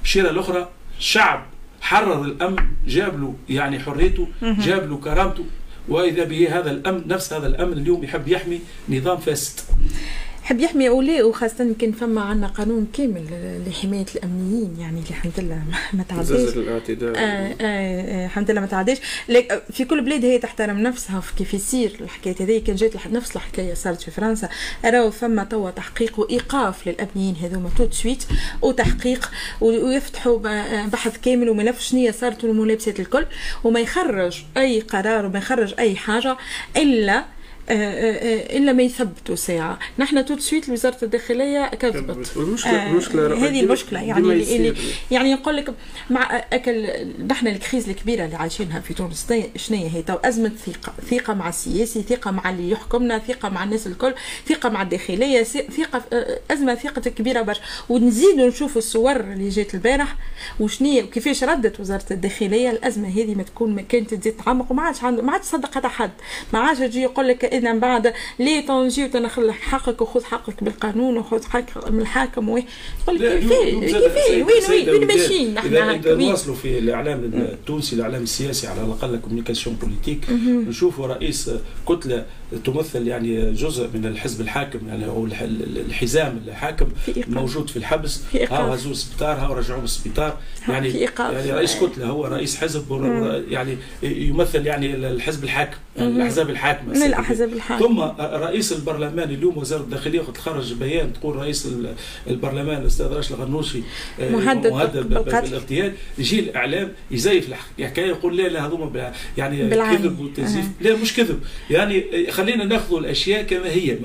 الشيرة 0.03 0.29
الأخرى 0.29 0.69
شعب 0.99 1.45
حرر 1.81 2.21
الأمن 2.21 2.57
جاب 2.87 3.19
له 3.21 3.35
يعني 3.49 3.79
حريته 3.79 4.27
جاب 4.41 4.89
له 4.89 4.97
كرامته. 4.97 5.45
وإذا 5.89 6.23
به 6.23 6.59
هذا 6.59 6.71
الأمن 6.71 7.07
نفس 7.07 7.33
هذا 7.33 7.47
الأمن 7.47 7.73
اليوم 7.73 8.03
يحب 8.03 8.27
يحمي 8.27 8.59
نظام 8.89 9.17
فاسد. 9.17 9.59
حب 10.43 10.59
يحمي 10.59 10.89
أولاده 10.89 11.23
وخاصة 11.23 11.63
يمكن 11.63 11.91
فما 11.91 12.21
عندنا 12.21 12.47
قانون 12.47 12.87
كامل 12.93 13.25
لحماية 13.67 14.05
الأمنيين 14.15 14.75
يعني 14.79 14.99
اللي 14.99 15.09
الحمد 15.09 15.31
لله 15.37 15.61
ما- 15.93 16.03
تعداش. 16.03 16.57
الاعتداء. 16.57 17.13
آه 17.17 17.19
آه 17.19 17.55
آه 17.61 18.25
الحمد 18.25 18.51
لله 18.51 18.61
ما 18.61 18.67
تعداش. 18.67 18.97
في 19.71 19.85
كل 19.85 20.01
بلاد 20.01 20.25
هي 20.25 20.37
تحترم 20.39 20.77
نفسها 20.79 21.19
في 21.19 21.35
كيف 21.35 21.53
يصير. 21.53 21.97
الحكاية 22.01 22.35
هذه 22.39 22.59
كان 22.63 22.75
جات 22.75 23.07
نفس 23.07 23.35
الحكاية 23.35 23.73
صارت 23.73 24.01
في 24.01 24.11
فرنسا. 24.11 24.49
راهو 24.85 25.11
فما 25.11 25.43
توا 25.43 25.71
تحقيق 25.71 26.19
وإيقاف 26.19 26.87
للأمنيين 26.87 27.35
هذوما 27.35 27.69
tout 27.77 27.87
de 27.87 27.91
suite 27.91 28.23
وتحقيق 28.61 29.31
ويفتحوا 29.61 30.37
بحث 30.87 31.17
كامل 31.17 31.49
وملف 31.49 31.81
شنية 31.81 32.11
صارت 32.11 32.43
والملابسات 32.43 32.99
الكل. 32.99 33.25
وما 33.63 33.79
يخرج 33.79 34.43
أي 34.57 34.79
قرار 34.79 35.25
وما 35.25 35.37
يخرج 35.39 35.73
أي 35.79 35.95
حاجة 35.95 36.37
إلا 36.77 37.17
آه، 37.17 37.19
آه، 37.19 37.23
آه، 37.23 37.40
إلا 37.71 38.73
ما 38.73 38.83
يثبتوا 38.83 39.35
ساعة. 39.35 39.79
نحن 39.99 40.25
tout 40.25 40.35
de 40.35 40.39
suite 40.39 40.69
وزاره 40.69 40.97
الداخلية 41.03 41.67
كذبت 41.67 42.31
آه، 42.37 42.89
المشكلة 42.89 43.47
هذه 43.47 43.59
المشكلة 43.59 44.01
يعني 44.01 44.19
اللي. 44.19 44.75
يعني 45.11 45.33
نقول 45.33 45.57
لك 45.57 45.73
مع 46.09 46.43
اكل 46.53 46.87
نحن 47.29 47.47
ال 47.47 47.54
crise 47.54 47.89
الكبيرة 47.89 48.25
اللي 48.25 48.35
عايشينها 48.35 48.79
في 48.79 48.93
تونس 48.93 49.33
شنو 49.55 49.77
هي؟ 49.77 50.01
تو 50.01 50.13
أزمة 50.13 50.51
ثقة. 50.65 50.93
ثقة 51.11 51.33
مع 51.33 51.49
السياسي 51.49 52.01
ثقة 52.01 52.31
مع 52.31 52.49
اللي 52.49 52.71
يحكمنا 52.71 53.19
ثقة 53.19 53.49
مع 53.49 53.63
الناس 53.63 53.87
الكل 53.87 54.13
ثقة 54.49 54.69
مع 54.69 54.81
الداخلية 54.81 55.43
ثقة 55.43 56.01
آه، 56.13 56.39
أزمة 56.51 56.75
ثقة 56.75 57.01
كبيرة 57.01 57.41
برشا. 57.41 57.61
ونزيدوا 57.89 58.47
نشوفوا 58.47 58.81
الصور 58.81 59.15
اللي 59.19 59.49
جات 59.49 59.73
البارح 59.73 60.15
وشنية 60.59 61.03
وكيفاش 61.03 61.43
ردت 61.43 61.79
وزارة 61.79 62.05
الداخلية. 62.11 62.71
الأزمة 62.71 63.07
هذه 63.09 63.35
ما 63.35 63.43
تكون 63.43 63.75
ما 63.75 63.81
كانت 63.81 64.13
تزيد 64.13 64.37
تعمق 64.37 64.71
وما 64.71 64.81
عادش 64.83 65.03
ما 65.03 65.31
عادش 65.31 65.45
صدق 65.45 65.75
حتى 65.75 65.87
حد 65.87 66.11
ما 66.53 66.59
عادش 66.59 66.79
يجي 66.79 67.01
يقول 67.01 67.27
لك 67.27 67.45
من 67.61 67.79
بعد 67.79 68.13
ليه 68.39 68.65
تنجي 68.65 69.03
وتاخذ 69.05 69.51
حقك 69.51 70.01
وخذ 70.01 70.23
حقك 70.23 70.63
بالقانون 70.63 71.17
وخذ 71.17 71.43
حقك 71.43 71.91
من 71.91 72.01
الحاكم 72.01 72.49
وين 72.49 72.65
يقول 73.07 73.17
كيفاه 73.17 73.65
كيفاه 73.79 74.31
وين 74.31 74.45
وين 74.69 74.89
وين 74.89 75.07
ماشيين 75.07 75.53
نحن 75.53 75.67
هكا؟ 75.89 76.15
نواصلوا 76.29 76.55
في 76.55 76.79
الاعلام 76.79 77.19
التونسي 77.33 77.95
الاعلام 77.95 78.23
السياسي 78.23 78.67
على 78.67 78.81
الأقل 78.81 79.17
communication 79.19 79.75
politique 79.75 80.29
نشوفوا 80.69 81.07
رئيس 81.07 81.49
كتلة 81.89 82.25
تمثل 82.65 83.07
يعني 83.07 83.51
جزء 83.51 83.89
من 83.93 84.05
الحزب 84.05 84.41
الحاكم 84.41 84.87
يعني 84.87 85.05
أو 85.05 85.25
الح- 85.25 85.41
الحزام 85.87 86.41
الحاكم 86.47 86.87
في 87.05 87.17
إيقاف. 87.17 87.29
موجود 87.33 87.69
في 87.69 87.77
الحبس 87.77 88.21
في 88.31 88.39
إيقاف. 88.41 88.59
ها 88.59 88.75
هزوه 88.75 88.91
السبيطار 88.91 89.35
ها 89.37 89.47
رجعوه 89.53 89.83
السبيطار 89.83 90.37
ها، 90.63 90.73
يعني 90.73 90.89
في 90.91 90.97
إيقاف. 90.97 91.33
يعني 91.33 91.51
رئيس 91.51 91.75
كتلة 91.75 92.05
هو 92.05 92.25
رئيس 92.25 92.57
حزب 92.57 92.85
يعني 93.49 93.77
يمثل 94.03 94.67
يعني 94.67 94.95
الحزب 94.95 95.43
الحاكم 95.43 95.77
يعني 95.97 96.15
الأحزاب 96.15 96.49
الحاكمة 96.49 96.89
من 96.93 97.03
الأحزاب 97.03 97.53
الحاكمة 97.53 97.87
ثم 97.87 97.99
رئيس 98.21 98.71
البرلمان 98.71 99.29
اليوم 99.29 99.57
وزارة 99.57 99.81
الداخلية 99.81 100.19
قد 100.21 100.37
خرج 100.37 100.73
بيان 100.73 101.13
تقول 101.13 101.35
رئيس 101.35 101.65
ال- 101.65 101.93
البرلمان 102.27 102.81
الأستاذ 102.81 103.05
راشد 103.07 103.31
الغنوشي 103.35 103.79
آه، 104.19 104.29
مهدد 104.29 104.71
مهدد. 104.71 105.09
بالاغتيال 105.09 105.93
يجي 106.17 106.39
الإعلام 106.39 106.91
يزيف 107.11 107.49
الحكاية 107.79 108.05
يقول 108.07 108.37
لا 108.37 108.47
لا 108.47 108.65
هذوما 108.65 109.13
يعني. 109.37 109.69
كذب 109.97 110.19
وتزييف 110.19 110.65
لا 110.81 110.95
مش 110.95 111.13
كذب 111.15 111.39
يعني 111.69 112.03
خلينا 112.41 112.65
ناخذ 112.65 112.95
الأشياء 112.97 113.43
كما 113.43 113.67
هي. 113.69 113.97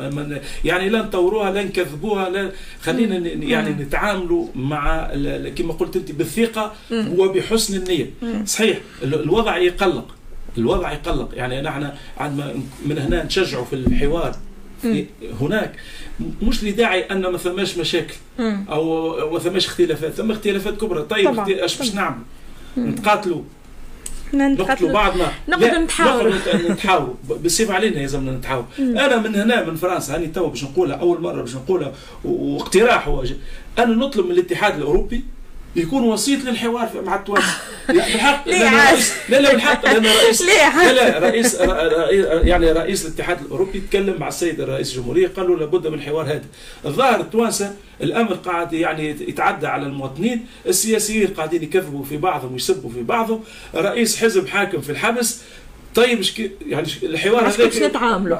يعني 0.64 0.88
لا 0.88 1.02
نطوروها 1.02 1.50
لا 1.50 1.62
نكذبوها 1.62 2.28
لا. 2.31 2.50
خلينا 2.83 3.16
يعني 3.28 3.71
نتعاملوا 3.71 4.47
مع 4.55 5.11
كما 5.57 5.73
قلت 5.73 5.97
أنت 5.97 6.12
بالثقة 6.12 6.73
وبحسن 6.93 7.76
النية. 7.83 8.11
صحيح 8.47 8.78
ال- 9.02 9.14
الوضع 9.23 9.57
يقلق. 9.59 10.14
الوضع 10.59 10.93
يقلق. 10.93 11.31
يعني 11.35 11.62
نحن 11.62 11.90
عندما 12.19 12.55
من 12.87 12.99
هنا 12.99 13.25
نشجعوا 13.25 13.64
في 13.64 13.73
الحوار 13.76 14.37
هناك. 15.40 15.73
مش 16.43 16.64
لداعي 16.64 17.00
أن 17.00 17.21
ما 17.26 17.38
ثماش 17.38 17.78
مشاكل. 17.78 18.14
أو 18.69 19.31
ما 19.33 19.38
ثماش 19.38 19.66
اختلافات. 19.66 20.12
ثم 20.12 20.31
اختلافات 20.31 20.76
كبرى. 20.81 21.02
طيب 21.02 21.26
اش 21.38 21.78
باش 21.78 21.95
نعمل؟ 21.95 22.19
نتقاتلوا. 22.78 23.43
إحنا 24.28 24.49
نقتلوا 24.49 24.92
بعضنا. 24.92 25.33
نقعدوا 25.49 25.78
نتحاوروا. 25.78 26.35
نتحاوروا. 26.54 27.14
بالسيف 27.28 27.71
علينا 27.71 27.95
لازم 27.95 28.30
نتحاوروا. 28.30 28.66
أنا 28.78 29.16
من 29.16 29.35
هنا 29.35 29.64
من 29.64 29.76
فرنسا 29.76 30.14
هاني 30.14 30.26
تو 30.26 30.49
باش 30.49 30.64
نقولها 30.64 30.97
أول 30.97 31.21
مرة 31.21 31.40
باش 31.40 31.54
نقولها 31.54 31.92
واقتراح 32.25 33.09
هو 33.09 33.25
أنا 33.78 33.95
نطلب 33.95 34.26
من 34.26 34.33
الاتحاد 34.33 34.76
الأوروبي 34.76 35.25
يكون 35.76 36.02
وسيط 36.04 36.45
للحوار 36.45 36.87
في- 36.87 37.00
مع 37.00 37.14
التوانسه 37.14 37.47
يعني 37.88 38.12
بالحق 38.12 38.49
ليه؟ 38.49 38.90
رئيس 38.90 39.12
لا 39.28 39.40
لا 39.40 39.52
بالحق 39.52 39.85
لأن 39.85 40.06
رئيس؟ 40.25 40.42
لا 40.42 40.92
لا 40.92 41.18
رئيس 41.18 41.54
يعني 42.49 42.73
رئيس 42.73 43.06
الاتحاد 43.06 43.40
الأوروبي 43.40 43.80
تكلم 43.90 44.16
مع 44.21 44.28
السيد 44.28 44.61
الرئيس 44.61 44.90
الجمهورية 44.92 45.28
قال 45.37 45.49
له 45.49 45.56
لابد 45.59 45.87
من 45.87 46.00
حوار 46.00 46.26
هادئ 46.26 46.45
الظاهر 46.87 47.21
التوانسة 47.21 47.75
الأمر 48.02 48.33
قاعد 48.35 48.73
يعني 48.73 49.09
يتعدى 49.11 49.66
على 49.66 49.87
المواطنين 49.87 50.47
السياسيين 50.66 51.26
قاعدين 51.26 51.62
يكذبوا 51.62 52.04
في 52.04 52.16
بعضهم 52.16 52.52
ويسبوا 52.52 52.90
في 52.90 53.02
بعضهم 53.02 53.40
رئيس 53.75 54.16
حزب 54.16 54.49
حاكم 54.49 54.80
في 54.80 54.90
الحبس 54.92 55.40
طيب 55.95 56.21
كي- 56.21 56.50
يعني 56.66 56.88
الحوار 57.02 57.49
هذاك- 57.49 57.56
كيفاش 57.71 57.83
نتعاملوا. 57.90 58.38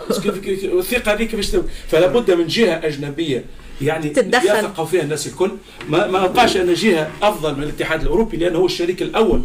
والثقه 0.73 1.13
هذيك 1.13 1.29
كيفاش 1.31 1.51
فلا 1.89 2.07
بد 2.07 2.31
من 2.31 2.47
جهة 2.47 2.87
أجنبية 2.87 3.45
يعني 3.83 4.09
تتدخل. 4.09 4.47
يثقوا 4.47 4.85
فيها 4.85 5.03
الناس 5.03 5.27
الكل. 5.27 5.51
ما 5.89 6.07
ما 6.07 6.21
نلقاش 6.21 6.57
أن 6.57 6.75
جهه 6.75 7.11
أفضل 7.23 7.57
من 7.57 7.63
الاتحاد 7.63 8.03
الأوروبي 8.03 8.37
لأنه 8.37 8.59
هو 8.59 8.67
الشريك 8.67 9.03
الأول 9.03 9.41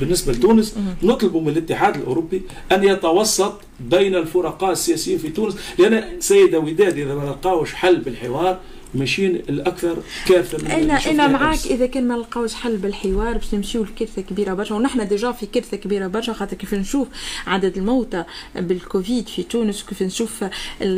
بالنسبة 0.00 0.32
لتونس. 0.32 0.76
نطلب 1.02 1.36
من 1.36 1.48
الاتحاد 1.48 1.96
الأوروبي 1.96 2.42
أن 2.72 2.84
يتوسط 2.84 3.60
بين 3.80 4.14
الفرقاء 4.14 4.72
السياسيين 4.72 5.18
في 5.18 5.28
تونس. 5.28 5.56
لأن 5.78 6.20
سيده 6.20 6.58
وداد 6.58 6.98
إذا 6.98 7.14
ما 7.14 7.24
لقاوش 7.24 7.74
حل 7.74 7.96
بالحوار 7.96 8.58
ماشيين 8.94 9.34
الأكثر 9.36 9.96
كارثه 10.28 10.76
أنا 10.76 10.94
أنا 11.10 11.26
معاك 11.26 11.48
أمس. 11.48 11.66
إذا 11.66 11.86
كان 11.86 12.08
ما 12.08 12.14
لقاوش 12.14 12.54
حل 12.54 12.76
بالحوار 12.76 13.32
باش 13.32 13.54
نمشيو 13.54 13.84
لكارثه 13.84 14.22
كبيرة 14.22 14.54
برشا 14.54 14.74
ونحن 14.74 15.08
déjà 15.08 15.32
في 15.32 15.46
كارثه 15.46 15.76
كبيرة 15.76 16.06
برشا 16.06 16.32
خاطر 16.32 16.56
كيف 16.56 16.74
نشوف 16.74 17.08
عدد 17.46 17.76
الموتى 17.76 18.24
بالكوفيد 18.54 19.28
في 19.28 19.42
تونس 19.42 19.84
وكيف 19.84 20.02
نشوف 20.02 20.44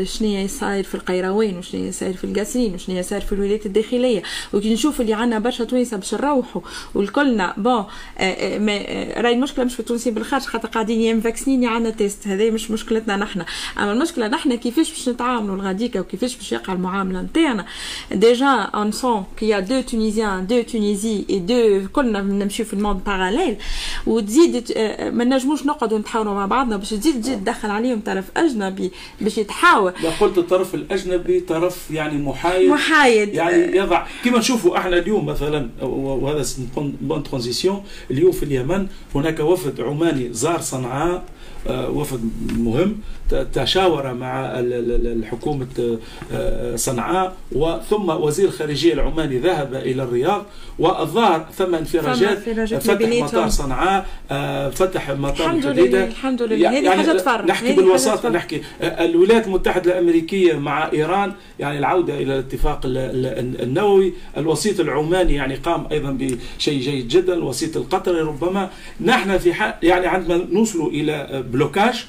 شنو 0.03 0.47
صاير 0.47 0.85
في 0.85 0.95
القيروان 0.95 1.59
وشنو 1.59 1.91
صاير 1.91 2.15
في 2.15 2.25
القصرين 2.25 2.75
وشنو 2.75 3.03
صاير 3.03 3.21
في 3.21 3.33
الولايات 3.33 3.67
الداخلية. 3.67 4.23
وكي 4.53 4.75
نشوف 4.75 5.01
اللي 5.01 5.15
عندنا 5.15 5.39
برشا 5.39 5.65
توانسه 5.65 5.97
باش 5.97 6.15
نروحوا 6.15 6.63
والكلنا 6.95 7.55
bon 7.57 7.73
آه، 7.73 7.87
آه، 8.19 8.59
آه، 8.69 9.21
راهي 9.21 9.35
المشكلة 9.35 9.65
مش 9.65 9.75
في 9.75 9.81
التونسيين 9.81 10.15
بالخارج 10.15 10.43
خاطر 10.43 10.69
قاعدين 10.69 11.01
يا 11.01 11.15
vaccinés 11.15 11.63
يا 11.63 11.69
عندنا 11.69 11.91
test. 11.91 12.27
هذه 12.27 12.51
مش 12.51 12.71
مشكلتنا 12.71 13.17
نحن. 13.17 13.45
أما 13.79 13.93
المشكلة 13.93 14.29
نحن 14.29 14.55
كيفاش 14.55 14.91
باش 14.91 15.09
نتعاملوا 15.09 15.55
لغاديكا 15.55 16.01
وكيفاش 16.01 16.37
باش 16.37 16.53
يقع 16.53 16.73
المعاملة 16.73 17.23
نتاعنا. 17.23 17.67
déjà 18.13 18.47
on 18.47 18.93
sent 18.93 19.25
que 19.37 19.61
des 19.61 19.81
Tunisiens 19.81 20.47
de 20.47 20.63
Tunisie 20.63 21.25
et 21.31 21.39
de 21.39 21.89
كلنا 21.93 22.21
نمشيو 22.21 22.67
في 22.67 22.75
ال 22.75 22.80
monde 22.80 23.05
parallèle 23.05 23.57
وتزيد 24.07 24.73
آه، 24.77 25.11
ما 25.11 25.25
نجموش 25.25 25.67
نقعدوا 25.67 25.99
نتحاوروا 25.99 26.35
مع 26.35 26.47
بعضنا 26.47 26.77
باش 26.77 26.91
تزيد 26.91 27.21
تزيد 27.21 27.41
تدخل 27.45 27.71
عليهم 27.71 28.01
طرف 28.01 28.25
أجنبي 28.37 28.91
باش 29.21 29.39
يتحاور 29.39 29.93
لا 30.03 30.11
قلت 30.11 30.39
الطرف 30.39 30.75
الأجنبي 30.75 31.41
طرف 31.41 31.91
يعني 31.91 32.19
محايد. 32.19 32.71
محايد. 32.71 33.35
يعني 33.35 33.77
يضع 33.77 34.07
كما 34.25 34.39
نشوفوا 34.39 34.79
إحنا 34.79 34.99
اليوم 34.99 35.27
مثلا 35.27 35.71
وهذا 35.83 36.45
bonne 37.01 37.23
transition 37.23 37.83
اليوم 38.11 38.33
في 38.33 38.43
اليمن 38.43 38.87
هناك 39.15 39.41
وفد 39.41 39.81
عماني 39.81 40.33
زار 40.33 40.61
صنعاء 40.61 41.25
آه، 41.67 41.91
وفد 41.91 42.31
مهم. 42.59 42.97
تشاور 43.55 44.15
مع 44.15 44.59
ال- 44.59 44.73
ال- 44.73 44.93
ال- 44.95 45.19
الحكومة 45.19 45.67
آه، 46.33 46.77
صنعاء 46.77 47.35
وثم 47.53 48.09
وزير 48.09 48.49
الخارجية 48.49 48.93
العماني 48.93 49.39
ذهب 49.39 49.75
إلى 49.75 50.03
الرياض 50.03 50.47
والظاهر 50.79 51.47
ثم 51.59 51.75
انفراجات 51.75 52.39
فتح. 52.79 52.95
مطار 53.35 53.49
صنعاء 53.49 54.07
آه، 54.31 54.71
فتح 54.71 55.11
مطار 55.11 55.47
لله 55.67 56.05
الحمد 56.05 56.43
لله 56.43 56.71
هذه 56.79 56.91
حاجة 56.91 57.13
تفرح 57.19 57.45
نحكي 57.47 57.73
بالوساطة 57.73 58.23
حاجة. 58.23 58.33
نحكي 58.33 58.63
آه، 58.83 59.05
الولايات 59.05 59.47
المتحدة 59.47 59.93
الأمريكية 59.93 60.55
مع 60.59 60.93
إيران 60.93 61.33
يعني 61.59 61.79
العودة 61.79 62.15
إلى 62.15 62.35
الاتفاق 62.39 62.81
ال- 62.87 62.99
ال- 62.99 63.63
النووي 63.63 64.13
الوسيط 64.37 64.81
العماني 64.81 65.35
يعني 65.35 65.55
قام 65.55 65.87
أيضا 65.93 66.11
بشيء 66.11 66.81
جيد 66.81 67.09
جدا 67.09 67.35
الوسيط 67.35 67.77
القطري 67.77 68.21
ربما 68.21 68.71
نحن 69.01 69.39
في 69.39 69.55
حق 69.55 69.79
يعني 69.83 70.07
عندما 70.07 70.47
نوصل 70.51 70.87
إلى 70.87 71.45
بلوكاج. 71.53 72.07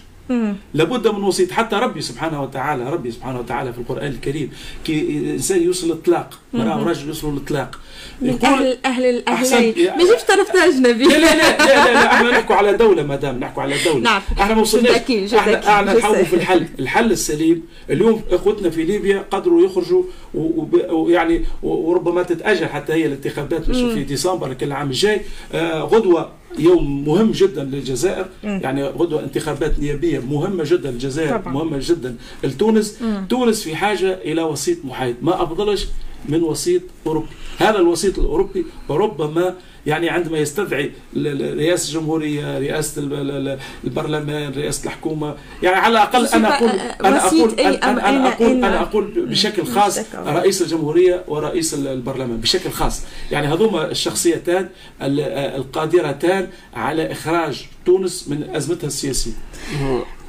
لابد 0.74 1.08
من 1.08 1.24
وسيط. 1.24 1.52
حتى 1.52 1.76
ربي 1.76 2.02
سبحانه 2.02 2.44
وتعالى 2.44 2.90
ربي 2.90 3.12
سبحانه 3.12 3.40
وتعالى 3.40 3.74
في 3.74 3.80
القرآن 3.80 4.08
الكريم 4.08 4.52
كي 4.86 5.00
الإنسان 5.00 5.64
يوصل 5.64 5.88
للإطلاق 5.88 6.40
مرأة 6.54 6.84
ورجل 6.84 7.08
يوصلوا 7.08 7.32
للإطلاق 7.32 7.80
من 8.22 8.40
أهل 8.44 8.78
أهل. 8.86 9.06
الاهلين 9.06 9.74
ما 9.78 10.04
يجيبش 10.04 10.24
طرفنا 10.28 10.66
أجنبي. 10.66 11.04
لا 11.04 11.18
لا 11.18 11.36
لا 11.36 11.58
لا 11.58 11.94
لا, 11.94 12.14
إحنا 12.14 12.30
نحكوا 12.32 12.56
على 12.56 12.74
دولة 12.74 13.04
مادام 13.04 13.40
نحكوا 13.40 13.64
على 13.64 13.76
دولة. 13.86 14.00
نعم. 14.00 14.22
إحنا 14.40 14.56
ما 14.56 14.62
وصلناش. 14.62 14.90
جداكي. 14.90 15.38
إحنا 15.38 15.80
إحنا 15.80 15.94
جو 15.94 16.00
نحاولوا. 16.00 16.24
في 16.24 16.36
الحل. 16.36 16.68
الحل 16.80 17.12
السليم 17.12 17.64
اليوم 17.90 18.22
اخوتنا 18.32 18.70
في 18.70 18.84
ليبيا 18.84 19.26
قدروا 19.32 19.66
يخرجوا 19.66 20.04
ويعني 20.34 21.46
وربما 21.64 22.24
تتأجل 22.24 22.66
حتى 22.66 22.94
هي 22.94 23.06
الانتخابات 23.06 23.72
في 23.72 24.04
ديسمبر 24.04 24.54
كل 24.54 24.66
العام 24.66 24.88
الجاي. 24.88 25.22
آه 25.54 25.82
غدوة. 25.82 26.43
يوم 26.60 27.06
مهم 27.06 27.32
جدا 27.32 27.64
للجزائر. 27.64 28.26
يعني 28.44 28.84
غدوة 28.84 29.24
انتخابات 29.24 29.80
نيابية 29.80 30.20
مهمة 30.20 30.64
جدا 30.68 30.92
للجزائر 30.92 31.38
طبعاً. 31.38 31.54
مهمة 31.54 31.78
جدا 31.82 32.16
لتونس. 32.44 33.00
تونس 33.30 33.64
في 33.64 33.76
حاجة 33.76 34.14
إلى 34.14 34.44
وسيط 34.44 34.78
محايد. 34.86 35.16
ما 35.22 35.44
أفضلش 35.44 35.88
من 36.30 36.44
وسيط 36.44 36.82
أوروبي. 37.08 37.28
هذا 37.60 37.78
الوسيط 37.78 38.20
الأوروبي 38.20 38.66
ربما 38.90 39.56
يعني 39.86 40.10
عندما 40.10 40.38
يستدعي 40.38 40.92
ل- 41.14 41.20
ل- 41.38 41.58
رئاسة 41.58 41.88
الجمهورية 41.90 42.58
رئاسة 42.60 43.02
ال- 43.02 43.14
ال- 43.14 43.32
ال- 43.48 43.60
البرلمان 43.84 44.54
رئاسة 44.54 44.86
الحكومة 44.86 45.36
يعني 45.64 45.76
على 45.76 45.92
الأقل 45.92 46.28
Je 46.28 46.34
أنا 46.34 46.50
sais 46.50 46.54
أقول 46.54 46.70
pas, 46.72 47.06
أنا 47.06 47.26
وسيط 47.26 47.44
أقول 47.44 47.60
أي 47.60 47.76
أنا 47.76 48.10
أم 48.10 48.16
أنا 48.16 48.30
أين- 48.30 48.34
أقول 48.34 48.48
أين- 48.62 48.66
أنا 48.66 48.82
أقول 48.82 49.26
بشكل 49.30 49.66
خاص. 49.66 50.00
رئيس 50.16 50.62
الجمهورية 50.62 51.24
ورئيس 51.28 51.74
ال- 51.74 51.88
البرلمان 51.88 52.38
بشكل 52.38 52.70
خاص. 52.70 53.02
يعني 53.32 53.48
هذوما 53.48 53.92
الشخصيتان 53.92 54.70
ال- 55.02 55.20
القادرتان 55.56 56.48
على 56.74 57.12
إخراج 57.12 57.66
تونس 57.86 58.28
من 58.30 58.44
أزمتها 58.56 58.88
السياسية. 58.88 59.32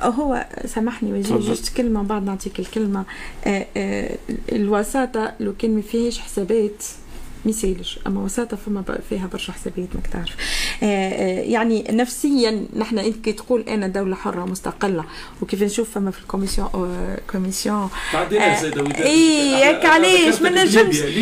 هو 0.02 0.46
سامحني 0.66 1.12
وجيه. 1.12 1.34
جوست 1.36 1.76
كلمة 1.76 2.02
بعد 2.02 2.24
نعطيك 2.24 2.58
الكلمة 2.60 3.04
آه، 3.46 3.66
آه، 3.76 4.16
الوساطة 4.52 5.32
لو 5.40 5.54
كان 5.58 5.74
ما 5.76 5.82
فيهاش 5.82 6.18
حسابات 6.18 6.84
ما 7.44 7.50
يسالش 7.50 7.98
أما 8.06 8.20
وساطة 8.20 8.56
فما 8.56 8.84
فيها 9.10 9.26
برشا 9.26 9.52
حسابات 9.52 9.88
ماك 9.94 10.06
تعرف 10.06 10.36
آه، 10.82 11.40
يعني 11.40 11.84
نفسيا 11.90 12.66
نحن 12.76 12.98
إنت 12.98 13.24
كي 13.24 13.32
تقول 13.32 13.60
أنا 13.68 13.88
دولة 13.88 14.16
حرة 14.16 14.44
مستقله 14.44 15.04
وكيف 15.42 15.62
نشوف 15.62 15.90
فما 15.90 16.10
في 16.10 16.18
الكوميسيون 16.20 16.68
كوميسيون 17.32 17.88
تعدينا 18.12 18.44
إيه، 19.02 19.50
ياك 19.56 19.84
علاش؟ 19.86 20.42
ما 20.42 20.50
نجمش. 20.64 20.96
في 20.98 21.18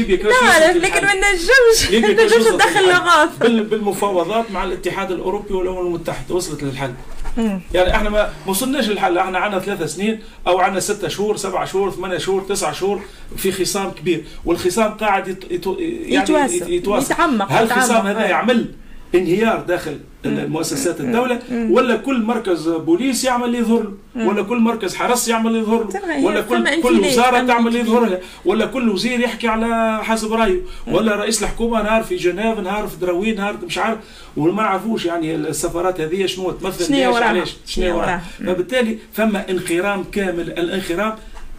لكن. 0.78 1.06
ما 1.06 1.12
نجمش 1.14 1.92
ما 1.92 2.08
نجمش 2.24 2.46
ندخل. 2.54 2.88
لغات 2.88 3.28
بال- 3.40 3.64
بالمفاوضات 3.64 4.50
مع 4.50 4.64
الاتحاد 4.64 5.10
الأوروبي 5.10 5.54
والأمم 5.54 5.86
المتحدة 5.86 6.34
وصلت 6.34 6.62
للحل 6.62 6.94
مم. 7.36 7.60
يعني 7.74 7.96
إحنا 7.96 8.10
ما 8.10 8.30
وصلناش 8.46 8.88
للحل 8.88 9.18
إحنا 9.18 9.38
عندنا 9.38 9.60
ثلاثة 9.60 9.86
سنين 9.86 10.20
أو 10.46 10.58
عندنا 10.58 10.80
ستة 10.80 11.08
شهور 11.08 11.36
سبعة 11.36 11.64
شهور 11.64 11.90
ثمانية 11.90 12.18
شهور 12.18 12.42
تسعة 12.42 12.72
شهور 12.72 13.02
في 13.36 13.52
خصام 13.52 13.90
كبير 13.90 14.24
والخصام 14.44 14.90
قاعد 14.90 15.28
يت... 15.28 15.44
يت... 15.50 15.66
يعني 15.66 16.56
يتوسع. 16.68 17.14
يتعمق، 17.14 17.52
هل 17.52 17.64
الخصام. 17.64 18.06
هذا 18.06 18.26
يعمل 18.26 18.74
انهيار 19.14 19.60
داخل 19.68 19.98
المؤسسات 20.26 21.00
الدولة 21.00 21.40
ولا 21.70 21.96
كل 21.96 22.22
مركز 22.22 22.68
بوليس 22.68 23.24
يعمل 23.24 23.44
اللي 23.44 23.58
يظهر 23.58 23.82
له 24.16 24.26
ولا 24.28 24.42
كل 24.42 24.58
مركز 24.58 24.94
حرس 24.94 25.28
يعمل 25.28 25.46
اللي 25.46 25.58
يظهر 25.58 25.84
له 25.84 26.24
ولا 26.24 26.40
كل 26.40 26.82
كل 26.82 27.04
فما 27.04 27.46
تعمل 27.46 27.68
اللي. 27.68 27.80
يظهر 27.80 28.04
لها 28.04 28.18
ولا 28.44 28.66
كل 28.66 28.88
وزير 28.88 29.20
يحكي 29.20 29.48
على 29.48 30.00
حسب 30.04 30.32
رأيه 30.32 30.60
ولا 30.86 31.16
رئيس 31.16 31.42
الحكومة 31.42 31.82
نهار 31.82 32.02
في 32.02 32.16
جنيف 32.16 32.58
نهار 32.58 32.86
في 32.88 32.96
دروين 32.96 33.36
نهار 33.36 33.56
مش 33.66 33.78
عارف 33.78 33.98
وما 34.36 34.62
نعرفوش 34.62 35.04
يعني 35.06 35.34
السفارات 35.34 36.00
هذه 36.00 36.26
شنو 36.26 36.50
تمثل 36.50 36.84
شنو؟ 36.84 37.16
علاش؟ 37.16 37.56
شنو 37.66 37.96
وراها؟ 37.96 38.22
فبالتالي 38.38 38.98
فما 39.12 39.50
انخرام 39.50 40.04
كامل 40.12 40.40
الانخرام 40.50 41.14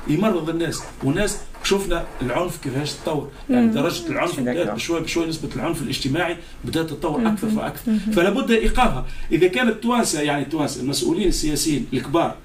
يمرض 0.07 0.49
الناس 0.49 0.83
والناس 1.03 1.37
شفنا 1.63 2.05
العنف 2.21 2.57
كيفاش 2.63 2.93
تطور. 2.93 3.29
يعني 3.49 3.67
درجة 3.67 4.07
العنف 4.09 4.39
بدأت. 4.39 4.75
بشوي 4.75 4.99
بشوي 4.99 5.25
نسبة 5.27 5.49
العنف 5.55 5.81
الاجتماعي 5.81 6.37
بدأت 6.65 6.89
تتطور 6.89 7.27
أكثر 7.27 7.49
فاكثر 7.49 7.91
فلا 8.13 8.29
بد 8.29 8.51
ايقافها 8.51 9.05
إذا 9.31 9.47
كان 9.47 9.67
التوانسه 9.69 10.21
يعني 10.21 10.43
التوانسه 10.43 10.81
المسؤولين 10.81 11.27
السياسيين 11.27 11.87
الكبار 11.93 12.35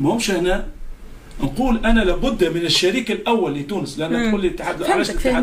ما 0.00 0.12
همش 0.14 0.30
هنا 0.30 0.66
نقول 1.42 1.80
أنا 1.84 2.00
لابد 2.00 2.44
من 2.44 2.60
الشريك 2.62 3.10
الأول 3.10 3.54
لتونس 3.54 3.98
لأن. 3.98 4.28
تقول 4.28 4.40
لي 4.40 4.48
الاتحاد 4.48 4.82
علاش 4.82 5.10
الاتحاد 5.10 5.34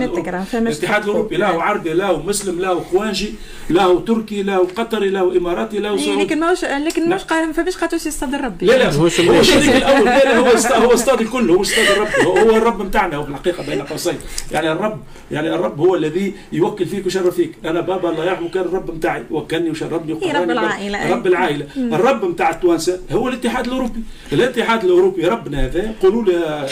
فهمت 0.45 0.55
الاتحاد. 0.55 1.03
الأوروبي 1.03 1.37
له 1.37 1.63
عربي 1.63 1.93
له 1.93 2.23
مسلم 2.25 2.59
له 2.61 2.79
خوانجي 2.79 3.33
له 3.69 3.99
تركي 3.99 4.43
له 4.43 4.57
قطري 4.75 5.09
له 5.09 5.37
إماراتي 5.37 5.77
إيه، 5.77 5.97
سعودي 5.97 6.23
لكن 6.23 6.39
ماهوش 6.39 6.65
لكن 6.65 7.09
لا. 7.09 7.15
مش 7.15 7.21
قا- 7.21 7.53
فماش 7.53 7.77
قاتوش 7.77 8.05
يستدر 8.05 8.41
ربي 8.41 8.65
لا 8.65 8.73
لا 8.77 8.93
هو 8.93 9.07
الشريك 9.07 9.75
الأول. 9.75 10.05
لا 10.05 10.23
لا 10.23 10.37
هو 10.37 10.45
هو 10.85 10.93
أستاذ 10.93 11.19
الكل 11.19 11.49
هو 11.51 11.61
أستاذ 11.61 11.83
الرب 11.83 12.07
هو 12.25 12.55
الرب 12.57 12.81
بتاعنا 12.87 13.15
هو 13.15 13.23
في 13.23 13.29
الحقيقة 13.29 13.63
بين 13.63 13.81
قوسين. 13.81 14.17
يعني 14.51 14.71
الرب 14.71 14.99
يعني 15.31 15.55
الرب 15.55 15.79
هو 15.79 15.95
الذي 15.95 16.33
يوكل 16.51 16.85
فيك 16.85 17.05
ويشرف 17.05 17.35
فيك. 17.35 17.51
أنا 17.65 17.81
بابا 17.81 18.09
الله 18.09 18.25
يرحمه 18.25 18.49
كان 18.49 18.63
الرب 18.63 18.91
بتاعي 18.97 19.23
وكلني 19.31 19.69
وشربني 19.69 20.11
إيه، 20.11 20.15
وقراني 20.17 20.39
رب 20.43 20.49
العائلة، 20.49 21.11
رب 21.11 21.27
العائلة. 21.27 21.65
الرب 21.77 22.25
بتاع 22.33 22.49
التوانسه 22.49 22.99
هو 23.11 23.27
الاتحاد 23.27 23.65
الأوروبي. 23.67 23.99
الاتحاد 24.33 24.83
الأوروبي 24.83 25.27
ربنا 25.27 25.65
هذا 25.65 25.86
قولوا 26.01 26.23
له 26.23 26.69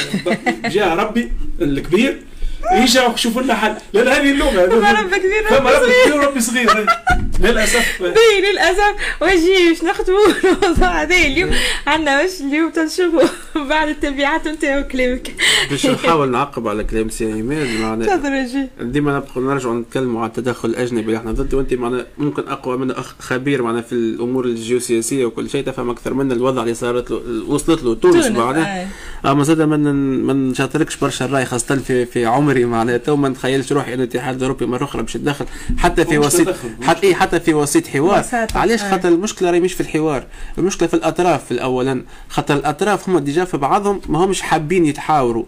جاء 0.69 0.89
ربي 0.95 1.31
الكبير. 1.61 2.17
يجا 2.73 3.15
شوفوا 3.15 3.41
لنا 3.41 3.53
حل. 3.55 3.75
لأن 3.93 4.07
هذه 4.07 4.31
اللغة 4.31 4.69
فما 4.69 4.91
رب 4.91 5.09
كبير، 5.15 5.43
فما 5.49 5.69
رب 5.71 5.77
صغير. 5.79 6.05
كبير 6.05 6.17
ورب 6.17 6.39
صغير. 6.39 6.85
للأسف. 7.39 8.01
بي 8.01 8.51
للأسف. 8.51 8.95
وجيه 9.21 9.69
باش 9.69 9.83
نختموا 9.83 10.19
الموضوع 10.43 11.01
هذا 11.01 11.15
اليوم. 11.15 11.51
عندنا 11.87 12.21
واش 12.21 12.41
اليوم 12.41 12.69
تنشوفوا؟ 12.69 13.27
بعد 13.69 13.87
التبعات 13.87 14.47
نتاعو 14.47 14.83
كلامك. 14.83 15.31
باش 15.69 15.85
نحاول 15.85 16.31
نعقب 16.31 16.67
على 16.67 16.83
كلام 16.83 17.09
سي 17.09 17.31
عماد 17.31 17.67
معناها 17.81 18.47
ديما 18.81 19.23
نرجعوا 19.37 19.79
نتكلموا 19.79 20.21
على 20.21 20.29
التدخل 20.29 20.69
الأجنبي 20.69 21.01
اللي 21.05 21.17
إحنا 21.17 21.31
ضده 21.31 21.57
وأنت 21.57 21.73
معنا 21.73 22.05
ممكن 22.17 22.47
أقوى 22.47 22.77
من 22.77 22.91
أخ 22.91 23.15
خبير 23.19 23.61
معنا 23.61 23.81
في 23.81 23.93
الأمور 23.93 24.45
الجيوسياسية 24.45 25.25
وكل 25.25 25.49
شيء 25.49 25.63
تفهم 25.63 25.89
أكثر 25.89 26.13
منا 26.13 26.33
الوضع 26.33 26.61
اللي 26.61 26.73
صارت 26.73 27.11
له 27.11 27.21
وصلت 27.47 27.83
له 27.83 27.95
تونس 27.95 28.25
معناها. 28.27 28.87
أما 29.25 29.43
زاد 29.43 29.61
ما 29.61 30.33
نشاطركش 30.33 30.95
برشا 30.97 31.25
الرأي 31.25 31.45
خاصة 31.45 31.75
في 31.75 32.05
في 32.05 32.25
عمري 32.55 32.65
معناها 32.65 32.97
تو 32.97 33.15
ما 33.15 33.29
نتخيلش 33.29 33.71
روحي 33.71 33.93
ان 33.93 33.99
الاتحاد 33.99 34.35
الأوروبي 34.35 34.65
مرة 34.65 34.83
أخرى 34.83 35.01
باش 35.01 35.15
يتدخل. 35.15 35.45
حتى 35.77 36.05
في 36.05 36.17
وسيط 36.17 36.47
تدخل، 36.47 36.69
مش 36.79 36.87
حتى 36.87 37.07
إيه 37.07 37.15
حتى 37.15 37.39
في 37.39 37.53
وسيط 37.53 37.87
حوار. 37.87 38.25
علاش؟ 38.55 38.81
آه. 38.81 38.91
خاطر 38.91 39.09
المشكلة 39.09 39.49
راهي 39.49 39.59
مش 39.59 39.73
في 39.73 39.81
الحوار. 39.81 40.23
المشكلة 40.57 40.87
في 40.87 40.93
الأطراف 40.93 41.45
في 41.45 41.51
الاولا. 41.51 42.03
خاطر 42.29 42.55
الأطراف 42.55 43.09
هم 43.09 43.19
déjà 43.19 43.45
في 43.45 43.57
بعضهم 43.57 44.01
ما 44.09 44.25
همش 44.25 44.41
حابين 44.41 44.85
يتحاوروا. 44.85 45.45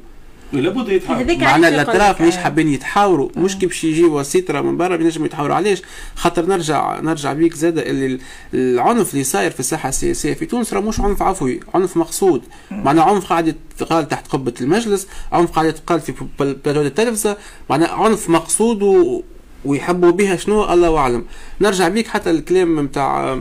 لابد 0.53 1.01
هذيك 1.09 1.39
معنا 1.39 1.67
الأطراف 1.67 2.21
مش 2.21 2.33
آه. 2.35 2.39
حابين 2.39 2.67
يتحاوروا. 2.69 3.29
مش 3.37 3.55
كي 3.57 3.65
باش 3.65 3.83
يجي 3.83 4.03
وسيط 4.03 4.51
راه 4.51 4.61
من 4.61 4.77
برا 4.77 4.95
بينجموا 4.95 5.25
يتحاوروا. 5.25 5.55
علاش؟ 5.55 5.81
خاطر 6.15 6.45
نرجع 6.45 6.99
نرجع 6.99 7.33
بيك 7.33 7.53
زاد 7.53 7.77
اللي 7.77 8.05
ال- 8.05 8.19
العنف 8.53 9.13
اللي 9.13 9.23
صاير 9.23 9.51
في 9.51 9.59
الساحة 9.59 9.89
السياسيه 9.89 10.33
في 10.33 10.45
تونس 10.45 10.73
راه 10.73 10.79
مش 10.81 10.99
عنف 10.99 11.21
عفوي 11.21 11.59
عنف 11.73 11.97
مقصود. 11.97 12.41
معناها 12.71 13.03
عنف 13.05 13.25
قاعد 13.25 13.47
يتقال 13.47 14.07
تحت 14.07 14.27
قبة 14.27 14.53
المجلس 14.61 15.07
عنف 15.31 15.51
قاعد 15.51 15.67
يتقال 15.67 15.99
في 16.01 16.13
بل- 16.39 16.53
بلاتو 16.65 16.81
التلفزه 16.81 17.37
معناها 17.69 17.89
عنف 17.91 18.29
مقصود 18.29 18.81
و... 18.83 19.21
ويحبوا 19.65 20.11
بها 20.11 20.35
شنو؟ 20.35 20.73
الله 20.73 20.97
أعلم. 20.97 21.25
نرجع 21.61 21.87
بيك 21.87 22.07
حتى 22.07 22.29
الكلام 22.31 22.79
نتاع 22.79 23.39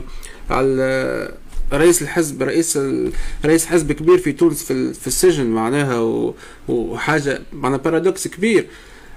على 0.49 1.31
رئيس 1.73 2.01
الحزب 2.01 2.43
رئيس 2.43 2.77
ال... 2.77 3.11
رئيس 3.45 3.65
حزب 3.65 3.91
كبير 3.91 4.17
في 4.17 4.31
تونس 4.31 4.63
في, 4.63 4.71
ال... 4.73 4.93
في 4.93 5.07
السجن 5.07 5.45
معناها. 5.45 6.23
وحاجة 6.67 7.41
معناها 7.53 7.79
paradoxe 7.79 8.27
كبير 8.27 8.67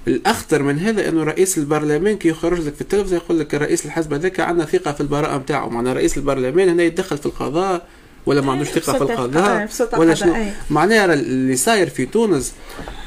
الأخطر 0.09 0.63
من 0.63 0.79
هذا 0.79 1.09
إنه 1.09 1.23
رئيس 1.25 1.59
البرلمان 1.59 2.17
كي 2.17 2.29
يخرج 2.29 2.61
لك 2.61 2.75
في 2.75 2.81
التلفزة 2.81 3.17
يقول 3.17 3.39
لك 3.41 3.55
رئيس 3.55 3.87
الحزب 3.87 4.13
هذاك 4.15 4.41
عندنا 4.41 4.65
ثقة 4.65 4.93
في 4.93 5.01
البراءة 5.01 5.39
نتاعو 5.39 5.71
معناها 5.71 5.93
رئيس 5.93 6.17
البرلمان 6.19 6.69
هنا 6.69 6.83
يتدخل 6.83 7.19
في 7.19 7.27
القضاء 7.27 7.87
ولا 8.27 8.41
ما 8.41 8.53
عندوش 8.53 8.69
ثقة 8.69 8.93
في 8.93 9.03
القضاء 9.13 9.69
ولا 10.01 10.15
شنو. 10.15 10.33
معناها 10.71 11.15
اللي 11.15 11.57
صاير 11.57 11.89
في 11.89 12.07
تونس 12.07 12.53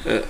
آه، 0.07 0.23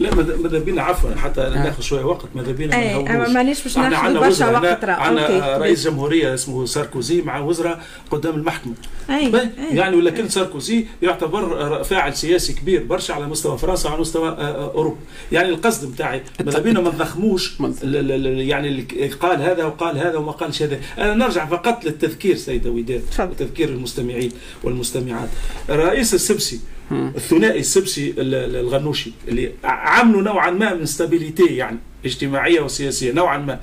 لا 0.00 0.14
ماذا 0.14 0.58
بينا؟ 0.58 0.82
عفوا 0.82 1.14
حتى 1.14 1.40
ناخذ 1.40 1.82
شوية 1.82 2.04
وقت 2.04 2.28
ماذا 2.34 2.52
بينا؟ 2.52 2.76
اي 2.76 3.02
مانيش 3.28 3.62
باش 3.62 3.78
ناخذ 3.78 4.14
برشا 4.14 4.50
وقت 4.50 4.84
عندنا 4.84 5.58
رئيس 5.58 5.84
جمهورية 5.84 6.34
اسمه 6.34 6.66
ساركوزي 6.66 7.22
مع 7.22 7.38
وزراء 7.38 7.82
قدام 8.10 8.34
المحكمة. 8.34 8.74
أي. 9.10 9.40
أي. 9.40 9.50
يعني 9.72 9.96
ولكن 9.96 10.28
ساركوزي 10.28 10.86
يعتبر 11.02 11.84
فاعل 11.84 12.16
سياسي 12.16 12.52
كبير 12.52 12.84
برشا 12.84 13.14
على 13.14 13.26
مستوى 13.26 13.58
فرنسا 13.58 13.88
وعلى 13.88 14.00
مستوى 14.00 14.28
أوروبا. 14.74 14.96
يعني 15.32 15.48
القصد 15.48 15.92
نتاعي 15.92 16.22
ماذا 16.44 16.58
بينا 16.58 16.80
ما 16.80 16.88
نضخموش 16.88 17.52
يعني 17.82 18.68
اللي 18.68 19.08
قال 19.08 19.42
هذا 19.42 19.64
وقال 19.64 19.98
هذا 19.98 20.16
وما 20.16 20.32
قالش 20.32 20.62
هذا. 20.62 20.80
أنا 20.98 21.14
نرجع 21.14 21.46
فقط 21.46 21.84
للتذكير 21.84 22.36
سيدة 22.36 22.70
وداد 22.70 23.02
وتذكير 23.18 23.68
المستمعين 23.68 24.32
والمستمعات. 24.64 25.28
رئيس 25.70 26.14
السبسي 26.14 26.60
الثنائي 26.92 27.60
السبسي 27.60 28.14
الغنوشي 28.18 29.12
اللي 29.28 29.52
عملوا 29.64 30.22
نوعا 30.22 30.50
ما 30.50 30.74
من 30.74 30.86
stabilité 30.86 31.44
يعني. 31.44 31.78
اجتماعية 32.04 32.60
وسياسية. 32.60 33.12
نوعا 33.12 33.38
ما. 33.38 33.60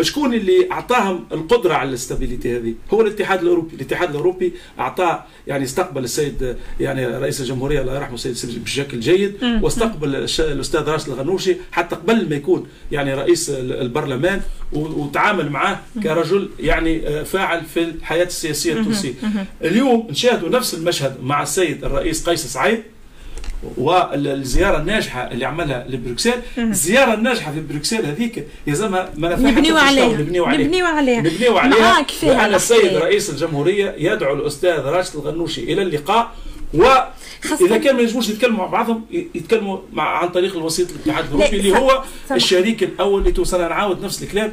شكون 0.00 0.34
اللي 0.34 0.68
أعطاهم 0.72 1.26
القدرة 1.32 1.74
على 1.74 1.88
ال 1.88 1.95
stabilité 1.95 2.56
هذه؟ 2.56 2.74
هو 2.90 3.00
الاتحاد 3.00 3.42
الأوروبي. 3.42 3.76
الاتحاد 3.76 4.10
الأوروبي 4.10 4.52
اعطاه 4.78 5.24
يعني 5.46 5.64
استقبل 5.64 6.04
السيد 6.04 6.56
يعني 6.80 7.06
رئيس 7.06 7.40
الجمهورية 7.40 7.80
الله 7.80 7.94
يرحمه 7.94 8.14
السيد 8.14 8.64
بشكل 8.64 9.00
جيد 9.00 9.34
واستقبل 9.62 10.14
الأستاذ 10.38 10.80
راشد 10.88 11.08
الغنوشي 11.08 11.56
حتى 11.72 11.96
قبل 11.96 12.28
ما 12.28 12.36
يكون 12.36 12.66
يعني 12.92 13.14
رئيس 13.14 13.50
البرلمان 13.50 14.40
وتعامل 14.72 15.50
معه 15.50 15.82
كرجل 16.02 16.50
يعني 16.60 17.08
آه، 17.08 17.22
فاعل 17.22 17.64
في 17.64 17.82
الحياة 17.82 18.24
السياسية 18.24 18.72
التونسية. 18.72 19.14
اليوم 19.64 20.06
نشاهدوا 20.10 20.48
نفس 20.48 20.74
المشهد 20.74 21.16
مع 21.22 21.42
السيد 21.42 21.84
الرئيس 21.84 22.28
قيس 22.28 22.46
سعيد. 22.46 22.82
والزيارة 23.76 24.78
الناجحة 24.78 25.30
اللي 25.30 25.44
عملها 25.44 25.86
لبروكسل 25.88 26.34
الزياره 26.58 27.14
الناجحة 27.14 27.52
في 27.52 27.60
بروكسل 27.60 28.06
هذيك 28.06 28.46
يلزمها 28.66 29.10
منافع 29.16 29.42
نبنيو 29.42 29.76
عليها. 29.76 30.08
نبنيو 30.08 30.44
عليها. 30.44 30.66
نبنيو 30.66 30.86
عليها. 30.86 31.20
نبنيو 31.20 31.58
عليها. 31.58 32.04
وأن 32.22 32.54
السيد 32.54 32.96
رئيس 32.96 33.30
الجمهورية 33.30 33.94
يدعو 33.98 34.34
الأستاذ 34.34 34.80
راشد 34.80 35.14
الغنوشي 35.16 35.72
إلى 35.72 35.82
اللقاء 35.82 36.30
و 36.74 36.84
إذا 37.60 37.78
كان 37.78 37.96
ما 37.96 38.00
ينجموش 38.00 38.28
يتكلموا 38.28 38.58
مع 38.58 38.66
بعضهم 38.66 39.04
يتكلموا 39.10 39.78
مع 39.92 40.18
عن 40.18 40.28
طريق 40.28 40.56
الوسيط 40.56 40.88
الاتحاد 40.90 41.24
الاوروبي 41.24 41.56
اللي 41.56 41.78
هو 41.78 42.02
الشريك 42.30 42.82
الأول 42.82 43.20
اللي 43.20 43.32
توصل 43.32 43.60
نعاود 43.60 44.04
نفس 44.04 44.22
الكلام. 44.22 44.52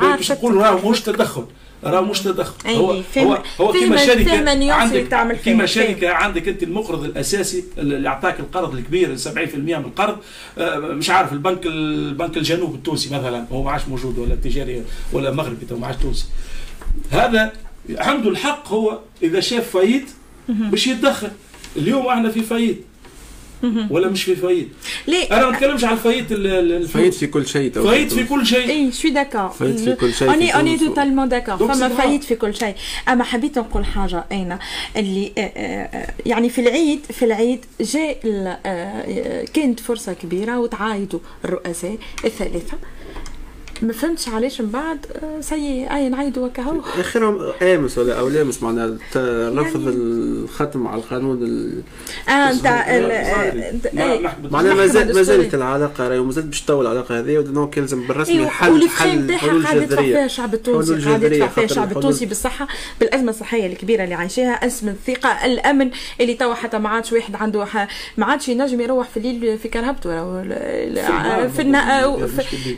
باش 0.00 0.32
نقول 0.32 0.54
راهو 0.54 0.90
مش 0.90 1.00
تدخل. 1.00 1.44
راه 1.84 2.00
مش 2.00 2.20
تدخل. 2.20 2.70
هو 2.70 3.02
هو 3.18 3.42
هو 3.60 3.72
كيما 3.72 3.96
شركه 3.96 4.72
عندك 4.72 5.36
كيما 5.40 5.66
شركه 5.66 6.10
عندك 6.10 6.48
أنت 6.48 6.62
المقرض 6.62 7.04
الأساسي 7.04 7.64
اللي 7.78 8.08
اعطاك 8.08 8.40
القرض 8.40 8.74
الكبير 8.74 9.16
70% 9.16 9.28
من 9.56 9.74
القرض. 9.74 10.16
آه، 10.58 10.78
مش 10.78 11.10
عارف 11.10 11.32
البنك 11.32 11.66
البنك 11.66 12.36
الجنوب 12.36 12.74
التونسي 12.74 13.14
مثلا 13.14 13.46
هو 13.52 13.62
ما 13.62 13.70
عادش 13.70 13.88
موجود 13.88 14.18
ولا 14.18 14.34
التجاري 14.34 14.82
ولا 15.12 15.30
مغربي 15.30 15.66
ما 15.70 15.86
عادش 15.86 16.02
تونسي. 16.02 16.26
هذا 17.10 17.52
عنده 17.90 18.30
الحق 18.30 18.68
هو 18.68 18.98
إذا 19.22 19.40
شاف 19.40 19.70
faillite 19.70 20.10
باش 20.48 20.86
يتدخل. 20.86 21.30
اليوم 21.76 22.06
إحنا 22.06 22.30
في 22.30 22.40
faillite 22.40 22.80
ولا 23.90 24.08
مش 24.08 24.24
في 24.24 24.36
faillite؟ 24.36 24.68
ليه؟ 25.06 25.26
أنا 25.32 25.46
ما 25.46 25.52
نتكلمش 25.52 25.84
على 25.84 25.92
ال 25.92 25.96
faillite 25.96 26.32
ال 26.32 26.41
faillite 26.41 27.14
في 27.14 27.26
كل 27.26 27.46
شيء 27.46 27.72
faillite 27.72 28.12
في 28.12 28.24
كل 28.24 28.46
شيء. 28.46 28.70
اي 28.70 28.92
je 28.92 28.98
suis 28.98 29.10
d'accord 29.10 29.48
faillite 29.48 29.80
في 29.80 29.94
كل 29.94 30.14
شيء 30.14 30.34
on 30.34 30.54
est 30.54 30.68
on 30.68 30.78
est 30.78 30.89
totalement 30.89 31.28
d'accord 31.28 31.56
فما 31.56 31.88
faillite 31.88 32.24
في 32.24 32.34
كل 32.34 32.54
شيء. 32.54 32.74
أما 33.08 33.24
حبيت 33.24 33.58
نقول 33.58 33.84
حاجة 33.84 34.24
أين؟ 34.32 34.58
اللي 34.96 35.32
آه، 35.38 35.40
آه، 35.40 36.14
يعني 36.26 36.48
في 36.48 36.60
العيد 36.60 37.00
في 37.10 37.24
العيد 37.24 37.64
جاء 37.80 38.18
آه، 38.66 39.44
كانت 39.44 39.80
فرصة 39.80 40.12
كبيرة 40.12 40.58
وتعايدوا 40.58 41.20
الرؤساء 41.44 41.98
الثلاثه 42.24 42.78
ما 43.82 43.92
فهمتش 43.92 44.28
علاش 44.28 44.60
من 44.60 44.70
بعد 44.70 45.06
آه، 45.22 45.40
سي 45.40 45.86
أي 45.90 46.08
نعيدوا 46.08 46.48
هكا 46.48 46.80
اخرهم 46.98 47.52
آمس 47.62 47.98
ولا 47.98 48.18
أو 48.18 48.28
لامس 48.28 48.62
معناها 48.62 48.96
رفض 49.16 49.80
يعني 49.82 49.96
الختم 50.44 50.86
على 50.86 51.00
القانون 51.00 51.42
ال... 51.42 51.82
آه 52.28 52.52
نتاع 52.52 52.96
معناها 54.50 54.74
ما 54.74 54.86
زالت 54.86 55.16
ما 55.16 55.22
زالت 55.22 55.54
العلاقة 55.54 56.08
راهي 56.08 56.18
وما 56.18 56.32
باش 56.36 56.62
تطول 56.62 56.86
العلاقة 56.86 57.18
هذه 57.18 57.38
ودونك 57.38 57.76
يلزم 57.76 58.06
بالرسمي 58.06 58.38
إيه 58.38 58.46
حل 58.46 58.88
حل 58.88 59.34
حلول 59.34 59.64
جذرية. 59.64 59.96
فيها 59.96 60.24
الشعب 60.24 60.54
التونسي 60.54 60.94
قاعد 60.94 61.22
يدفع 61.22 61.46
فيها 61.46 61.64
الشعب 61.64 61.96
التونسي 61.96 62.26
بالصحة 62.26 62.68
بالأزمة 63.00 63.30
الصحية 63.30 63.66
الكبيرة 63.66 64.04
اللي 64.04 64.14
عايشاها 64.14 64.66
أزمة 64.66 64.90
الثقة 64.90 65.44
الأمن 65.44 65.90
اللي 66.20 66.34
توا 66.34 66.54
حتى 66.54 66.78
ما 66.78 66.88
عادش 66.88 67.12
واحد 67.12 67.36
عنده 67.36 67.66
ما 68.16 68.26
عادش 68.26 68.48
ينجم 68.48 68.80
يروح 68.80 69.08
في 69.08 69.16
الليل 69.16 69.58
في 69.58 69.68
كرهبته 69.68 70.42
في 71.48 71.62
النهار. 71.62 72.28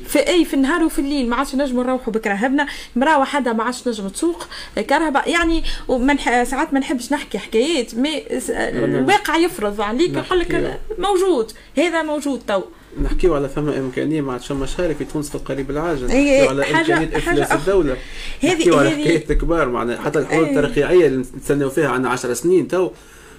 في 0.06 0.18
اي 0.28 0.44
في 0.44 0.54
النهار 0.54 0.87
في 0.88 0.98
الليل 0.98 1.28
ما 1.28 1.36
عادش 1.36 1.54
نجموا 1.54 1.84
نروحوا 1.84 2.12
بكرهبنا 2.12 2.66
مراه 2.96 3.18
وحده 3.18 3.52
ما 3.52 3.64
عادش 3.64 3.88
نجم 3.88 4.08
تسوق 4.08 4.46
كرهبه 4.90 5.22
يعني 5.26 5.64
ومن 5.88 6.18
ساعات 6.44 6.74
ما 6.74 6.80
نحبش 6.80 7.12
نحكي 7.12 7.38
حكايات 7.38 7.94
mais 7.94 8.22
الواقع 8.50 9.36
يفرض. 9.36 9.80
عليك 9.80 10.14
يقول 10.16 10.38
لك 10.38 10.80
موجود 10.98 11.52
هذا 11.78 12.02
موجود 12.02 12.42
تو. 12.48 12.62
نحكيو 13.02 13.34
على 13.34 13.48
فما 13.48 13.78
إمكانية 13.78 14.20
ما 14.20 14.32
عادش 14.32 14.52
مشاريع 14.52 14.96
في 14.96 15.04
تونس 15.04 15.28
في 15.28 15.34
القريب 15.34 15.70
العاجل. 15.70 16.06
نحكيو 16.06 16.48
على 16.48 16.70
إمكانية 16.70 17.16
إفلاس 17.16 17.52
الدولة. 17.52 17.96
نحكيو 18.44 18.78
على 18.78 18.90
حكايات 18.90 19.32
كبار 19.32 19.68
معناها 19.68 20.02
حتى 20.02 20.18
الحلول 20.18 20.44
الترقيعيه 20.44 21.06
اللي 21.06 21.24
نستناو 21.36 21.70
فيها 21.70 21.88
عندنا 21.88 22.10
10 22.10 22.34
سنين 22.34 22.68
تو. 22.68 22.90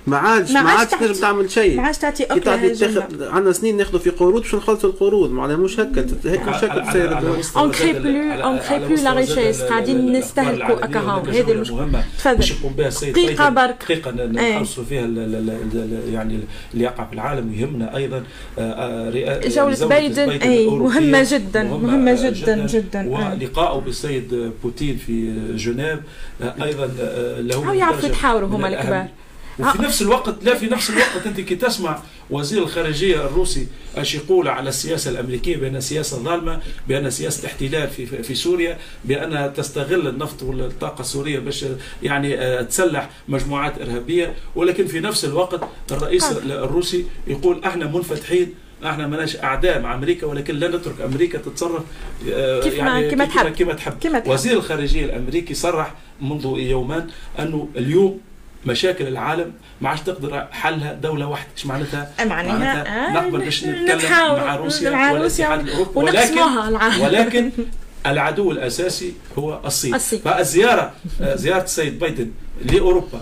ما 0.07 0.17
عادش 0.17 0.51
ما 0.51 0.59
عادش 0.59 0.91
تنجم 0.91 1.13
تعمل 1.13 1.51
شيء. 1.51 1.77
ما 1.77 1.83
عادش 1.83 1.97
تعطي 1.97 2.23
OK 2.23 2.39
تاخذ 2.69 3.23
عندنا 3.23 3.53
سنين 3.53 3.77
ناخذوا 3.77 3.99
في 3.99 4.09
قروض 4.09 4.41
باش 4.41 4.55
نخلصوا 4.55 4.89
القروض. 4.89 5.31
معناها 5.31 5.57
مش 5.57 5.79
هكا. 5.79 6.05
هيك 6.25 6.47
مش 6.47 6.55
هكا 6.55 6.89
تسير 6.89 7.17
on 7.57 7.71
crée 7.71 7.93
plus 7.93 8.43
on 8.43 8.57
crée 8.57 8.79
plus 8.79 9.03
la 9.03 9.13
richesse 9.13 9.61
قاعدين 9.61 10.11
نستهلكوا 10.11 10.85
هكا 10.85 10.99
هاو 10.99 11.19
هذه 11.19 11.51
المشكلة 11.51 12.03
تفضل. 12.17 13.11
دقيقة 13.11 13.49
برك. 13.49 13.83
دقيقة 13.83 14.11
نحرصوا 14.11 14.83
فيها 14.83 15.01
يعني 16.13 16.39
اللي 16.73 16.83
يقع 16.83 17.05
في 17.05 17.13
العالم. 17.13 17.49
ويهمنا 17.49 17.95
أيضا 17.97 18.23
جولة 19.45 19.87
بايدن 19.87 20.29
اي 20.29 20.67
مهمة 20.67 21.27
جدا 21.31 21.63
مهمة 21.63 22.29
جدا 22.29 22.67
جدا. 22.67 23.09
ولقائه 23.09 23.79
بالسيد 23.79 24.51
بوتين 24.63 24.97
في 24.97 25.33
جنيف. 25.55 25.99
أيضا 26.63 26.89
له 27.39 27.73
يعرفوا 27.73 28.09
يتحاوروا 28.09 28.49
هما 28.49 28.67
الكبار. 28.67 29.07
وفي 29.59 29.81
نفس 29.81 30.01
الوقت 30.01 30.43
لا 30.43 30.55
في 30.55 30.65
نفس 30.65 30.89
الوقت 30.89 31.27
أنت 31.27 31.41
كي 31.41 31.55
تسمع 31.55 32.01
وزير 32.29 32.63
الخارجية 32.63 33.25
الروسي 33.25 33.67
اش 33.97 34.15
يقول 34.15 34.47
على 34.47 34.69
السياسة 34.69 35.11
الأمريكية 35.11 35.57
بأن 35.57 35.81
سياسه 35.81 36.17
ظالمة 36.17 36.59
بأن 36.87 37.09
سياسة 37.09 37.47
احتلال 37.47 37.89
في 37.89 38.05
في 38.05 38.35
سوريا 38.35 38.77
بانها 39.05 39.47
تستغل 39.47 40.07
النفط 40.07 40.43
والطاقة 40.43 41.01
السورية 41.01 41.39
باش 41.39 41.65
يعني 42.03 42.39
آه، 42.39 42.61
تسلح 42.61 43.09
مجموعات 43.27 43.81
إرهابية. 43.81 44.33
ولكن 44.55 44.87
في 44.87 44.99
نفس 44.99 45.25
الوقت 45.25 45.61
الرئيس 45.91 46.31
الروسي 46.31 47.05
يقول 47.27 47.63
إحنا 47.65 47.85
منفتحين 47.85 48.53
إحنا 48.85 49.07
ماناش 49.07 49.37
أعداء 49.37 49.81
مع 49.81 49.95
أمريكا 49.95 50.27
ولكن 50.27 50.55
لا 50.55 50.67
نترك 50.67 51.01
أمريكا 51.01 51.37
تتصرف 51.37 51.83
آه، 52.31 52.61
كيف 52.61 52.73
يعني 52.73 53.09
كما 53.09 53.25
تحب. 53.25 53.53
كما 53.55 53.73
تحب. 53.73 53.93
وزير 54.27 54.57
الخارجية 54.57 55.05
الأمريكي 55.05 55.53
صرح 55.53 55.95
منذ 56.21 56.45
يومان 56.57 57.07
أنه 57.39 57.69
اليوم 57.75 58.19
مشاكل 58.65 59.07
العالم 59.07 59.51
ما 59.81 59.89
عادش 59.89 60.01
تقدر 60.01 60.47
حلها 60.51 60.93
دولة 60.93 61.27
واحدة. 61.27 61.49
إيش 61.57 61.65
معناتها؟ 61.65 62.11
معناتها 62.25 63.07
آه 63.09 63.13
نقبل 63.13 63.39
باش 63.39 63.63
نتكلم 63.63 64.11
مع 64.37 64.55
روسيا 64.55 64.89
والاتحاد 65.11 65.67
الأوروبي. 65.67 65.99
ولكن 65.99 66.39
ولكن 67.01 67.51
العدو 68.05 68.51
الأساسي 68.51 69.13
هو 69.37 69.61
الصين, 69.65 69.95
الصين. 69.95 70.19
فالزيارة 70.19 70.93
آه، 71.21 71.35
زيارة 71.35 71.63
السيد 71.63 71.99
بايدن 71.99 72.31
لأوروبا. 72.65 73.21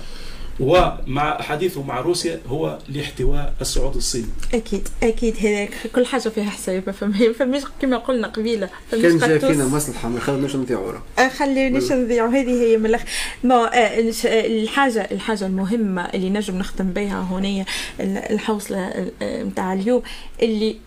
ومع 0.60 1.42
حديثه 1.42 1.84
مع 1.84 2.00
روسيا 2.00 2.40
هو 2.48 2.78
لاحتواء 2.90 3.54
الصعود 3.62 3.96
الصيني. 3.96 4.28
أكيد 4.54 4.88
أكيد. 5.04 5.38
هذاك 5.38 5.70
كل 5.96 6.06
حاجة 6.06 6.30
فيها 6.30 6.50
حساب 6.50 6.84
ما 6.88 7.34
فماش 7.34 7.64
كما 7.82 7.98
قلنا 7.98 8.28
قبيلة 8.28 8.70
كان 8.92 9.18
جاي 9.18 9.40
فينا 9.40 9.66
مصلحه 9.66 10.10
ما 10.10 10.20
خلوناش 10.20 10.56
نضيعوا 10.56 10.94
آه، 11.20 11.28
خلينيش 11.28 11.92
نضيعوا 11.92 12.30
هذه 12.30 12.64
هي 12.64 12.78
من 12.78 12.86
الآخر 12.86 13.06
آه، 13.46 14.00
الحاجة 14.46 15.08
الحاجة 15.12 15.46
المهمة 15.46 16.02
اللي 16.02 16.30
نجم 16.30 16.58
نختم 16.58 16.90
بها 16.90 17.22
هنا 17.22 17.66
الحوصلة 18.08 19.12
نتاع 19.22 19.74
اليوم 19.74 20.02
اللي 20.42 20.78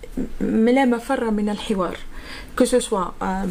لا 0.40 0.84
مفر 0.84 1.30
من 1.30 1.48
الحوار. 1.48 1.96
que 2.58 2.64
ce 2.64 2.78
soit 2.78 3.04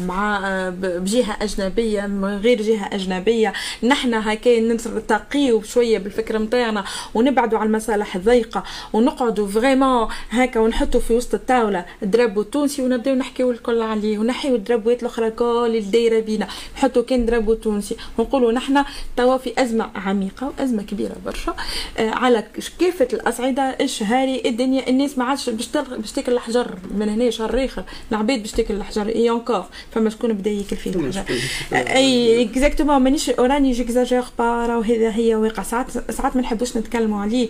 مع 0.06 0.40
بجهة 0.82 1.36
أجنبية 1.42 2.06
من 2.06 2.38
غير 2.38 2.62
جهة 2.62 2.88
أجنبية. 2.92 3.52
نحن 3.82 4.14
هكا 4.14 4.60
نرتقيو 4.60 5.62
شوية 5.62 5.98
بالفكرة 5.98 6.38
نتاعنا 6.38 6.84
ونبعدوا 7.14 7.58
على 7.58 7.66
المصالح 7.66 8.16
الضيقة 8.16 8.64
ونقعدوا 8.92 9.48
vraiment 9.48 10.08
هكا 10.30 10.60
ونحطوا 10.60 11.00
في 11.00 11.12
وسط 11.12 11.34
الطاولة 11.34 11.84
ال 12.02 12.07
drapeau 12.07 12.40
التونسي 12.40 12.82
ونبداو 12.82 13.14
نحكيو 13.14 13.50
الكل 13.50 13.82
عليه 13.82 14.18
ونحيو 14.18 14.54
الدرابوات 14.54 15.02
الأخرى 15.02 15.30
كل 15.30 15.76
الدايرة 15.76 16.20
بينا. 16.20 16.48
نحطوا 16.76 17.02
كان 17.02 17.26
drapeau 17.26 17.54
تونسي. 17.54 17.96
ونقولوا 18.18 18.52
نحن 18.52 18.84
توا 19.16 19.36
في 19.36 19.62
أزمة 19.62 19.90
عميقة 19.94 20.52
وأزمة 20.58 20.82
كبيرة 20.82 21.16
برشا. 21.24 21.54
آه 21.98 22.10
على 22.10 22.44
كافه 22.78 23.08
الأصعدة 23.12 23.62
الشهاري 23.62 24.42
الدنيا 24.46 24.88
الناس 24.88 25.18
ما 25.18 25.24
عادش 25.24 25.50
باش 25.50 26.12
تاكل 26.14 26.32
الحجر 26.32 26.74
من 26.94 27.08
هنا 27.08 27.30
شهر 27.30 27.64
آخر. 27.64 27.84
العباد 28.12 28.42
باش 28.42 28.52
تاكل 28.52 28.74
الحجر 28.74 28.99
اي 29.08 29.30
encore 29.30 29.64
فما 29.94 30.10
شكون 30.10 30.32
بدا 30.32 30.50
ياكل 30.50 30.76
فيه 30.76 30.90
الحجر 30.90 31.24
اي 31.72 32.42
exactement 32.42 32.96
مانيش 33.02 33.30
او 33.30 33.40
راني 33.40 33.72
j'exagère 33.72 34.24
pas 34.38 34.66
راهو 34.66 34.80
هذا 34.80 35.10
هي 35.10 35.34
واقع 35.34 35.62
ساعات 35.62 36.10
ساعات 36.10 36.36
ما 36.36 36.42
نحبوش 36.42 36.76
نتكلموا 36.76 37.20
عليه 37.20 37.48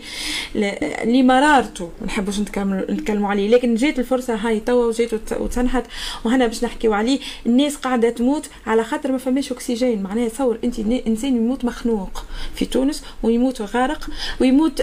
لمرارته 1.05 1.91
ما 2.01 2.07
نحبوش 2.07 2.41
نتكلموا 2.41 3.29
عليه 3.29 3.49
لكن 3.49 3.75
جات 3.75 3.99
الفرصه 3.99 4.35
هاي 4.35 4.61
توا 4.61 4.87
وجات 4.87 5.11
وتنحت 5.41 5.85
وهنا 6.25 6.47
باش 6.47 6.65
نحكيو 6.65 6.93
عليه 6.93 7.19
الناس 7.47 7.77
قاعدة 7.77 8.11
تموت 8.11 8.49
على 8.67 8.85
خاطر 8.85 9.13
ما 9.13 9.19
فماش 9.19 9.53
اكسجين 9.53 10.03
معناها 10.03 10.29
تصور 10.29 10.59
انت 10.65 10.79
انسان 11.07 11.37
يموت 11.37 11.65
مخنوق 11.65 12.25
في 12.55 12.65
تونس 12.67 13.03
ويموت 13.23 13.63
غارق 13.63 14.11
ويموت 14.41 14.83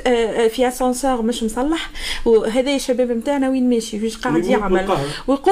في 0.49 0.67
اسانسور 0.67 1.21
مش 1.21 1.43
مصلح 1.43 1.89
وهذا 2.25 2.75
الشباب 2.75 3.11
نتاعنا 3.11 3.49
وين 3.49 3.69
ماشي 3.69 4.03
واش 4.03 4.17
قاعد 4.17 4.45
يعمل 4.45 4.97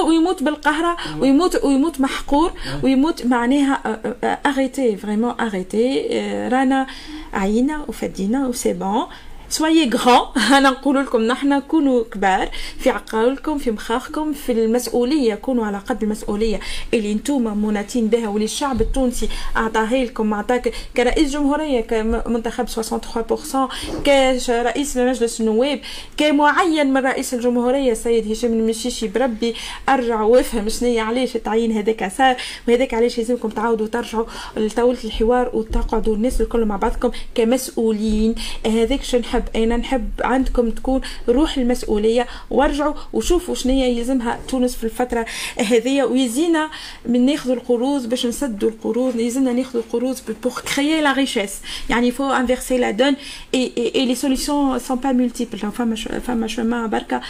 ويموت 0.08 0.44
بالقهره 0.44 0.95
ويموت 1.20 1.64
ويموت 1.64 2.02
محقور 2.02 2.52
ويموت 2.84 3.26
معناها 3.26 4.00
arrêtez 4.46 4.98
vraiment 4.98 5.34
arrêtez 5.40 6.08
رانا 6.52 6.88
عينا 7.34 7.86
وفدينا 7.88 8.48
و 8.48 8.52
c'est 8.52 8.74
bon 8.74 9.06
soyez 9.50 9.90
grands 9.90 10.26
أنا 10.58 10.70
نقول 10.70 10.96
لكم 11.06 11.22
نحن 11.22 11.60
كونوا 11.60 12.04
كبار. 12.04 12.50
في 12.80 12.90
عقولكم 12.90 13.58
في 13.58 13.72
مخاخكم 13.72 14.34
في 14.34 14.52
المسؤولية. 14.52 15.36
كونوا 15.36 15.66
على 15.66 15.78
قد 15.78 16.04
المسؤولية. 16.04 16.60
اللي 16.94 17.12
أنتم 17.12 17.66
مناتين 17.66 18.08
بها. 18.08 18.28
واللي 18.28 18.46
الشعب 18.46 18.82
التونسي 18.82 19.30
اعطاها 19.58 20.04
لكم 20.04 20.34
أعطاك. 20.34 20.74
كرئيس 20.98 21.32
جمهورية 21.32 21.82
كمنتخب 21.82 22.68
63% 22.68 23.70
كرئيس 24.06 24.98
مجلس 24.98 25.42
النواب 25.42 25.80
كمعين 26.18 26.94
من 26.94 27.06
رئيس 27.06 27.34
الجمهورية 27.34 27.92
السيد 27.92 28.32
هشام 28.32 28.54
المشيشي 28.54 29.08
بربي. 29.08 29.56
ارجع 29.90 30.22
وافهم 30.22 30.70
شنو 30.70 31.00
علاش 31.00 31.36
التعيين. 31.36 31.72
هذاك 31.72 32.12
صار 32.18 32.36
وهذاك 32.68 32.94
علاش 32.94 33.18
لازمكم 33.18 33.50
تعاودوا 33.50 33.88
ترجعوا 33.88 34.26
لطاولة 34.58 35.00
الحوار 35.04 35.52
وتقعدوا 35.54 36.16
الناس 36.16 36.42
الكل 36.42 36.66
مع 36.66 36.76
بعضكم 36.76 37.12
كمسؤولين. 37.36 38.36
هذاك 38.66 39.04
شنو 39.04 39.22
نحب 39.36 39.56
أنا 39.56 39.78
نحب 39.78 40.10
عندكم 40.22 40.70
تكون 40.70 41.02
روح 41.30 41.58
المسؤولية. 41.58 42.28
وارجعوا 42.50 42.94
وشوفوا 43.14 43.56
شنو 43.56 43.74
يلزمها 43.74 44.40
تونس 44.48 44.76
في 44.76 44.84
الفترة 44.84 45.26
هذه. 45.60 46.04
ويزينا 46.04 46.70
من 47.06 47.26
ناخذ 47.26 47.50
القروض 47.52 48.10
باش 48.10 48.26
نسدوا 48.26 48.70
القروض 48.70 49.16
يلزمنا 49.16 49.54
ناخذ 49.54 49.78
القروض 49.80 50.18
pour 50.44 50.62
créer 50.76 51.02
la 51.02 51.14
richesse 51.14 51.52
يعني 51.90 52.12
faut 52.12 52.32
inverser 52.32 52.78
la 52.78 52.92
donne 52.92 53.16
et 53.54 53.72
et 53.96 54.06
les 54.06 54.16
solutions 54.16 54.80
sont 54.80 54.98
pas 54.98 55.12
multiples 55.12 55.58
فما 55.58 55.96
فما 55.96 56.48
chemin 56.48 56.88
بركه 56.88 57.22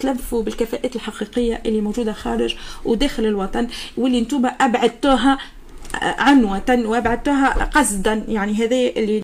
تلفوا 0.00 0.42
بالكفاءات 0.42 0.96
الحقيقية 0.96 1.62
اللي 1.66 1.80
موجودة 1.80 2.12
خارج 2.12 2.56
وداخل 2.84 3.26
الوطن 3.26 3.68
واللي 3.96 4.18
أنتم 4.18 4.46
أبعدتوها 4.60 5.38
عنوة 6.02 6.62
وابعدتها 6.84 7.48
قصدا. 7.48 8.24
يعني 8.28 8.54
هذا 8.54 8.76
اللي 8.76 9.23